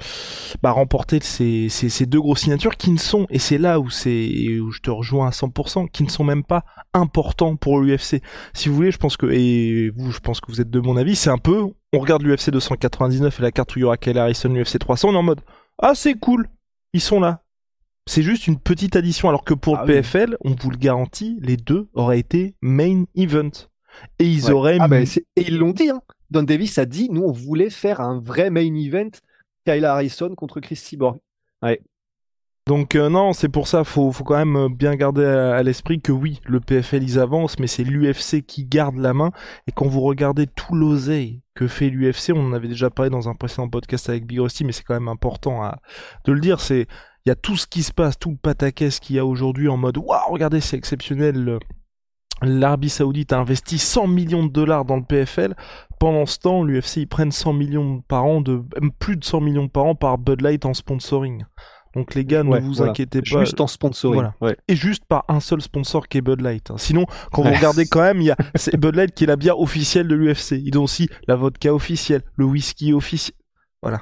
bah 0.62 0.72
remporter 0.72 1.20
ces, 1.22 1.68
ces, 1.70 1.90
ces, 1.90 2.06
deux 2.06 2.20
grosses 2.22 2.42
signatures 2.42 2.78
qui 2.78 2.92
ne 2.92 3.00
sont 3.00 3.26
et 3.32 3.40
c'est 3.40 3.58
là 3.58 3.80
où 3.80 3.90
c'est 3.90 4.60
où 4.60 4.72
je 4.72 4.82
te 4.82 4.92
rejoins 4.92 5.28
à 5.28 5.32
100% 5.32 5.90
qui 5.90 6.04
ne 6.04 6.10
sont 6.10 6.24
même 6.24 6.44
pas 6.44 6.64
importants 6.94 7.56
pour 7.56 7.80
l'UFC 7.80 8.22
si 8.54 8.70
vous 8.70 8.76
voulez 8.76 8.92
je 8.92 8.98
pense 8.98 9.18
que 9.18 9.26
et 9.26 9.90
vous 9.98 10.12
je 10.12 10.20
pense 10.20 10.40
que 10.40 10.52
vous 10.52 10.62
êtes 10.62 10.70
de 10.70 10.80
mon 10.80 10.96
avis 10.96 11.16
c'est 11.16 11.32
un 11.32 11.40
peu 11.40 11.64
on 11.94 12.00
regarde 12.00 12.22
l'UFC 12.22 12.52
299 12.52 13.40
et 13.40 13.42
la 13.42 13.52
carte 13.52 13.76
où 13.76 13.80
il 13.80 13.82
y 13.82 13.86
aura 13.86 13.98
Kyle 13.98 14.18
Harrison 14.18 14.50
l'UFC 14.50 14.78
300 14.78 15.10
on 15.10 15.14
est 15.14 15.18
en 15.18 15.24
mode 15.24 15.42
ah 15.82 15.94
c'est 15.96 16.14
cool 16.14 16.48
ils 16.94 17.02
sont 17.02 17.20
là. 17.20 17.44
C'est 18.06 18.24
juste 18.24 18.48
une 18.48 18.60
petite 18.60 18.96
addition 18.96 19.30
alors 19.30 19.44
que 19.44 19.54
pour 19.54 19.78
ah 19.78 19.86
le 19.86 19.94
PFL 19.94 20.38
on 20.42 20.56
vous 20.56 20.72
le 20.72 20.78
garantit 20.78 21.38
les 21.42 21.58
deux 21.58 21.90
auraient 21.94 22.20
été 22.20 22.56
main 22.62 23.04
event. 23.16 23.52
Et 24.20 24.26
ils 24.26 24.52
auraient 24.52 24.78
ah 24.80 24.88
et 24.92 25.42
ils 25.48 25.58
l'ont 25.58 25.72
dit 25.72 25.90
hein 25.90 26.02
Don 26.30 26.44
Davis 26.44 26.78
a 26.78 26.86
dit 26.86 27.10
nous, 27.12 27.24
on 27.24 27.32
voulait 27.32 27.70
faire 27.70 28.02
un 28.02 28.20
vrai 28.20 28.50
main 28.50 28.74
event 28.76 29.12
Kyle 29.66 29.86
Harrison 29.86 30.34
contre 30.36 30.60
Chris 30.60 30.76
Cyborg. 30.76 31.20
Ouais. 31.62 31.82
Donc 32.68 32.96
euh, 32.96 33.08
non, 33.08 33.32
c'est 33.32 33.48
pour 33.48 33.66
ça, 33.66 33.86
faut, 33.86 34.12
faut 34.12 34.26
quand 34.26 34.36
même 34.36 34.58
euh, 34.58 34.70
bien 34.70 34.94
garder 34.96 35.24
à, 35.24 35.64
l'esprit 35.64 36.02
que 36.02 36.12
oui, 36.12 36.42
le 36.46 36.60
PFL 36.60 37.02
ils 37.02 37.18
avancent, 37.18 37.60
mais 37.60 37.68
c'est 37.68 37.86
l'UFC 37.86 38.46
qui 38.46 38.66
garde 38.66 38.98
la 38.98 39.14
main. 39.14 39.32
Et 39.68 39.72
quand 39.72 39.88
vous 39.88 40.02
regardez 40.02 40.48
tout 40.48 40.76
l'oseille 40.76 41.42
que 41.56 41.68
fait 41.68 41.90
l'UFC, 41.90 42.34
on 42.36 42.46
en 42.46 42.52
avait 42.52 42.68
déjà 42.68 42.90
parlé 42.90 43.10
dans 43.10 43.30
un 43.30 43.36
précédent 43.36 43.70
podcast 43.70 44.10
avec 44.10 44.26
Big 44.26 44.42
Rusty, 44.42 44.66
mais 44.66 44.74
c'est 44.74 44.84
quand 44.84 44.96
même 44.96 45.08
important 45.08 45.64
à, 45.64 45.80
de 46.26 46.34
le 46.34 46.42
dire. 46.42 46.60
C'est 46.60 46.88
il 47.26 47.30
y 47.30 47.32
a 47.32 47.36
tout 47.36 47.56
ce 47.56 47.68
qui 47.68 47.84
se 47.84 47.94
passe, 47.94 48.20
tout 48.20 48.32
le 48.32 48.38
pataquès 48.38 49.00
qu'il 49.00 49.16
y 49.16 49.20
a 49.20 49.26
aujourd'hui 49.26 49.70
en 49.70 49.78
mode 49.78 49.98
waouh, 49.98 50.32
regardez, 50.32 50.60
c'est 50.60 50.78
exceptionnel. 50.78 51.60
L'Arabie 52.42 52.90
Saoudite 52.90 53.34
a 53.34 53.40
investi 53.40 53.78
100 53.78 54.08
millions 54.08 54.46
de 54.46 54.52
dollars 54.52 54.86
dans 54.86 54.98
le 54.98 55.04
PFL. 55.04 55.56
Pendant 56.00 56.26
ce 56.26 56.38
temps, 56.38 56.64
l'UFC 56.64 56.98
ils 56.98 57.08
prennent 57.08 57.32
100 57.32 57.54
millions 57.54 58.02
par 58.08 58.26
an, 58.26 58.42
de 58.42 58.62
plus 59.00 59.18
de 59.18 59.24
100 59.24 59.42
millions 59.42 59.68
par 59.68 59.86
an 59.86 59.96
par 59.96 60.18
Bud 60.18 60.42
Light 60.42 60.66
en 60.66 60.74
sponsoring. 60.74 61.44
Donc 61.96 62.14
les 62.14 62.26
gars, 62.26 62.44
ne 62.44 62.60
vous 62.60 62.84
inquiétez 62.84 63.22
pas. 63.22 63.40
Juste 63.40 63.60
en 63.60 63.66
sponsoring. 63.66 64.30
Et 64.68 64.76
juste 64.76 65.04
par 65.06 65.26
un 65.28 65.40
seul 65.40 65.62
sponsor 65.62 66.08
qui 66.08 66.20
est 66.20 66.22
Bud 66.22 66.42
Light. 66.42 66.70
Hein. 66.70 66.76
Sinon, 66.78 67.08
quand 67.32 67.42
vous 67.42 67.52
regardez 67.52 67.88
quand 67.88 68.02
même, 68.02 68.22
il 68.22 68.28
y 68.28 68.32
a 68.32 68.38
c'est 68.56 68.78
Bud 68.78 68.96
Light 68.96 69.16
qui 69.16 69.24
est 69.24 69.28
la 69.28 69.36
bière 69.36 69.60
officielle 69.60 70.08
de 70.08 70.14
l'UFC. 70.14 70.62
Ils 70.64 70.78
ont 70.78 70.84
aussi 70.84 71.10
la 71.28 71.36
vodka 71.36 71.74
officielle, 71.74 72.22
le 72.36 72.46
whisky 72.46 72.94
officiel. 72.94 73.36
Voilà. 73.82 74.02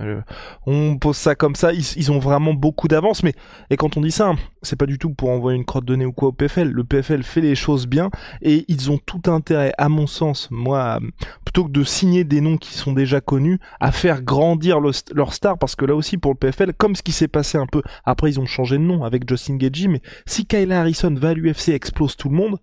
Euh, 0.00 0.20
on 0.66 0.98
pose 0.98 1.16
ça 1.16 1.34
comme 1.34 1.54
ça, 1.54 1.72
ils, 1.72 2.12
ont 2.12 2.18
vraiment 2.18 2.54
beaucoup 2.54 2.88
d'avance, 2.88 3.22
mais 3.22 3.34
et 3.70 3.76
quand 3.76 3.96
on 3.96 4.00
dit 4.00 4.10
ça, 4.10 4.34
c'est 4.62 4.76
pas 4.76 4.86
du 4.86 4.98
tout 4.98 5.10
pour 5.10 5.30
envoyer 5.30 5.56
une 5.58 5.64
crotte 5.64 5.84
de 5.84 5.96
nez 5.96 6.04
ou 6.04 6.12
quoi 6.12 6.28
au 6.28 6.32
PFL. 6.32 6.70
Le 6.70 6.84
PFL 6.84 7.22
fait 7.22 7.40
les 7.40 7.54
choses 7.54 7.86
bien 7.86 8.10
et 8.42 8.64
ils 8.68 8.90
ont 8.90 8.98
tout 8.98 9.22
intérêt, 9.26 9.72
à 9.78 9.88
mon 9.88 10.06
sens, 10.06 10.48
moi, 10.50 11.00
plutôt 11.44 11.64
que 11.64 11.70
de 11.70 11.84
signer 11.84 12.24
des 12.24 12.40
noms 12.40 12.56
qui 12.56 12.74
sont 12.74 12.92
déjà 12.92 13.20
connus, 13.20 13.58
à 13.80 13.92
faire 13.92 14.22
grandir 14.22 14.80
leur 14.80 15.34
star, 15.34 15.58
parce 15.58 15.76
que 15.76 15.84
là 15.84 15.94
aussi 15.94 16.18
pour 16.18 16.32
le 16.32 16.38
PFL, 16.38 16.72
comme 16.74 16.96
ce 16.96 17.02
qui 17.02 17.12
s'est 17.12 17.28
passé 17.28 17.58
un 17.58 17.66
peu, 17.66 17.82
après 18.04 18.30
ils 18.30 18.40
ont 18.40 18.46
changé 18.46 18.78
de 18.78 18.82
nom 18.82 19.04
avec 19.04 19.28
Justin 19.28 19.56
Gagey, 19.56 19.88
mais 19.88 20.02
si 20.26 20.46
Kyle 20.46 20.72
Harrison 20.72 21.14
va 21.14 21.30
à 21.30 21.34
l'UFC 21.34 21.70
explose 21.70 22.16
tout 22.16 22.28
le 22.28 22.36
monde, 22.36 22.58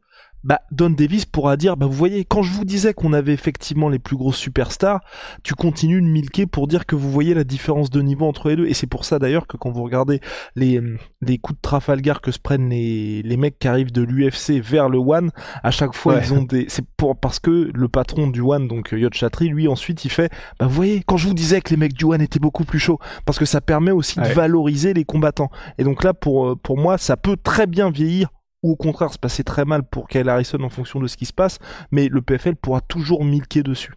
bah, 0.45 0.61
Don 0.71 0.91
Davis 0.91 1.25
pourra 1.25 1.57
dire, 1.57 1.75
bah, 1.75 1.87
vous 1.87 1.91
voyez, 1.91 2.23
quand 2.23 2.43
je 2.43 2.53
vous 2.53 2.65
disais 2.65 2.93
qu'on 2.93 3.13
avait 3.13 3.33
effectivement 3.33 3.89
les 3.89 3.99
plus 3.99 4.15
grosses 4.15 4.37
superstars, 4.37 5.01
tu 5.43 5.55
continues 5.55 6.01
de 6.01 6.07
milquer 6.07 6.45
pour 6.45 6.67
dire 6.67 6.85
que 6.85 6.95
vous 6.95 7.11
voyez 7.11 7.33
la 7.33 7.43
différence 7.43 7.89
de 7.89 8.01
niveau 8.01 8.25
entre 8.27 8.49
les 8.49 8.55
deux. 8.55 8.67
Et 8.67 8.73
c'est 8.73 8.87
pour 8.87 9.05
ça 9.05 9.19
d'ailleurs 9.19 9.47
que 9.47 9.57
quand 9.57 9.71
vous 9.71 9.83
regardez 9.83 10.21
les, 10.55 10.81
les 11.21 11.37
coups 11.39 11.57
de 11.57 11.61
Trafalgar 11.61 12.21
que 12.21 12.31
se 12.31 12.39
prennent 12.39 12.69
les, 12.69 13.23
les 13.23 13.37
mecs 13.37 13.57
qui 13.57 13.67
arrivent 13.67 13.91
de 13.91 14.03
l'UFC 14.03 14.61
vers 14.61 14.87
le 14.87 14.99
One, 14.99 15.31
à 15.63 15.71
chaque 15.71 15.95
fois 15.95 16.19
ils 16.21 16.33
ont 16.33 16.43
des, 16.43 16.65
c'est 16.69 16.85
pour, 16.95 17.17
parce 17.17 17.39
que 17.39 17.71
le 17.73 17.87
patron 17.87 18.27
du 18.27 18.41
One, 18.41 18.67
donc 18.67 18.91
Yod 18.91 19.13
Chatri, 19.15 19.49
lui 19.49 19.67
ensuite 19.67 20.05
il 20.05 20.09
fait, 20.09 20.31
bah, 20.59 20.67
vous 20.67 20.75
voyez, 20.75 21.01
quand 21.05 21.17
je 21.17 21.27
vous 21.27 21.33
disais 21.33 21.61
que 21.61 21.71
les 21.71 21.77
mecs 21.77 21.93
du 21.93 22.05
One 22.05 22.21
étaient 22.21 22.39
beaucoup 22.39 22.65
plus 22.65 22.79
chauds, 22.79 22.99
parce 23.25 23.39
que 23.39 23.45
ça 23.45 23.61
permet 23.61 23.91
aussi 23.91 24.19
de 24.19 24.27
valoriser 24.27 24.93
les 24.93 25.05
combattants. 25.05 25.49
Et 25.79 25.83
donc 25.83 26.03
là, 26.03 26.13
pour, 26.13 26.57
pour 26.59 26.77
moi, 26.77 26.97
ça 26.97 27.17
peut 27.17 27.37
très 27.37 27.65
bien 27.65 27.89
vieillir 27.89 28.29
ou 28.65 28.71
au 28.71 28.75
contraire 28.75 29.13
se 29.13 29.19
passer 29.19 29.43
très 29.43 29.63
mal 29.63 29.83
pour 29.83 30.07
Kyle 30.07 30.27
Harrison 30.27 30.61
en 30.63 30.69
fonction 30.69 30.99
de 30.99 31.05
ce 31.05 31.17
qui 31.17 31.27
se 31.27 31.33
passe, 31.33 31.59
mais 31.91 32.07
le 32.07 32.21
PFL 32.23 32.55
pourra 32.55 32.81
toujours 32.81 33.23
milquer 33.23 33.61
dessus. 33.61 33.93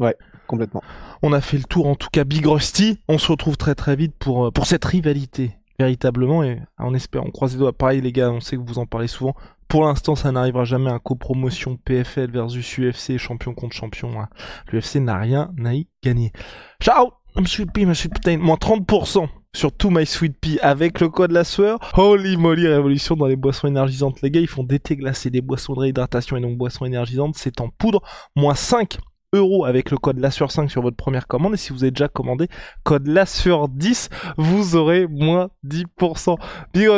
Ouais, 0.00 0.16
complètement. 0.46 0.82
On 1.22 1.34
a 1.34 1.42
fait 1.42 1.58
le 1.58 1.64
tour 1.64 1.86
en 1.86 1.96
tout 1.96 2.08
cas 2.10 2.24
Big 2.24 2.46
Rusty, 2.46 2.98
on 3.08 3.18
se 3.18 3.30
retrouve 3.30 3.58
très 3.58 3.74
très 3.74 3.94
vite 3.94 4.14
pour, 4.18 4.46
euh, 4.46 4.50
pour 4.50 4.66
cette 4.66 4.84
rivalité 4.84 5.58
véritablement 5.78 6.42
et 6.42 6.62
on 6.78 6.94
espère, 6.94 7.26
on 7.26 7.30
croise 7.30 7.52
les 7.52 7.58
doigts. 7.58 7.76
Pareil 7.76 8.00
les 8.00 8.12
gars, 8.12 8.30
on 8.30 8.40
sait 8.40 8.56
que 8.56 8.62
vous 8.62 8.78
en 8.78 8.86
parlez 8.86 9.08
souvent. 9.08 9.34
Pour 9.68 9.84
l'instant, 9.84 10.14
ça 10.14 10.32
n'arrivera 10.32 10.64
jamais 10.64 10.90
à 10.90 10.98
copromotion 10.98 11.76
PFL 11.76 12.30
versus 12.30 12.78
UFC, 12.78 13.18
champion 13.18 13.52
contre 13.52 13.76
champion. 13.76 14.18
Hein. 14.18 14.28
L'UFC 14.72 14.96
n'a 14.96 15.18
rien 15.18 15.52
à 15.62 15.74
y 15.74 15.88
gagner. 16.02 16.32
Ciao, 16.80 17.10
Sweet 17.44 17.72
Pea, 17.72 17.94
Sweet 17.94 18.12
Protein, 18.12 18.38
moins 18.38 18.56
30% 18.56 19.28
sur 19.54 19.72
tout 19.72 19.90
My 19.90 20.06
Sweet 20.06 20.38
Pea 20.40 20.58
avec 20.60 21.00
le 21.00 21.08
code 21.08 21.32
la 21.32 21.44
sueur. 21.44 21.78
Holy 21.96 22.36
moly, 22.36 22.66
révolution 22.66 23.16
dans 23.16 23.26
les 23.26 23.36
boissons 23.36 23.68
énergisantes. 23.68 24.22
Les 24.22 24.30
gars, 24.30 24.40
ils 24.40 24.48
font 24.48 24.64
d'été 24.64 24.96
glacé, 24.96 25.30
des 25.30 25.40
boissons 25.40 25.74
de 25.74 25.80
réhydratation 25.80 26.36
et 26.36 26.40
donc 26.40 26.56
boissons 26.56 26.84
énergisantes. 26.84 27.36
C'est 27.36 27.60
en 27.60 27.68
poudre, 27.68 28.02
moins 28.34 28.54
5 28.54 28.98
euros 29.32 29.64
avec 29.64 29.90
le 29.90 29.98
code 29.98 30.18
la 30.18 30.30
sueur 30.30 30.50
5 30.50 30.70
sur 30.70 30.82
votre 30.82 30.96
première 30.96 31.26
commande. 31.26 31.54
Et 31.54 31.58
si 31.58 31.72
vous 31.72 31.84
avez 31.84 31.90
déjà 31.90 32.08
commandé 32.08 32.48
code 32.84 33.06
la 33.06 33.26
sueur 33.26 33.68
10, 33.68 34.08
vous 34.36 34.76
aurez 34.76 35.06
moins 35.06 35.48
10%. 35.66 36.36
Big 36.72 36.88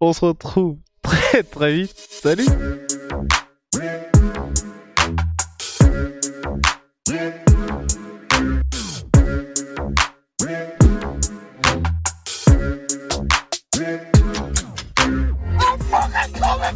on 0.00 0.12
se 0.12 0.24
retrouve 0.24 0.76
très 1.02 1.42
très 1.42 1.74
vite. 1.74 1.94
Salut 1.96 2.46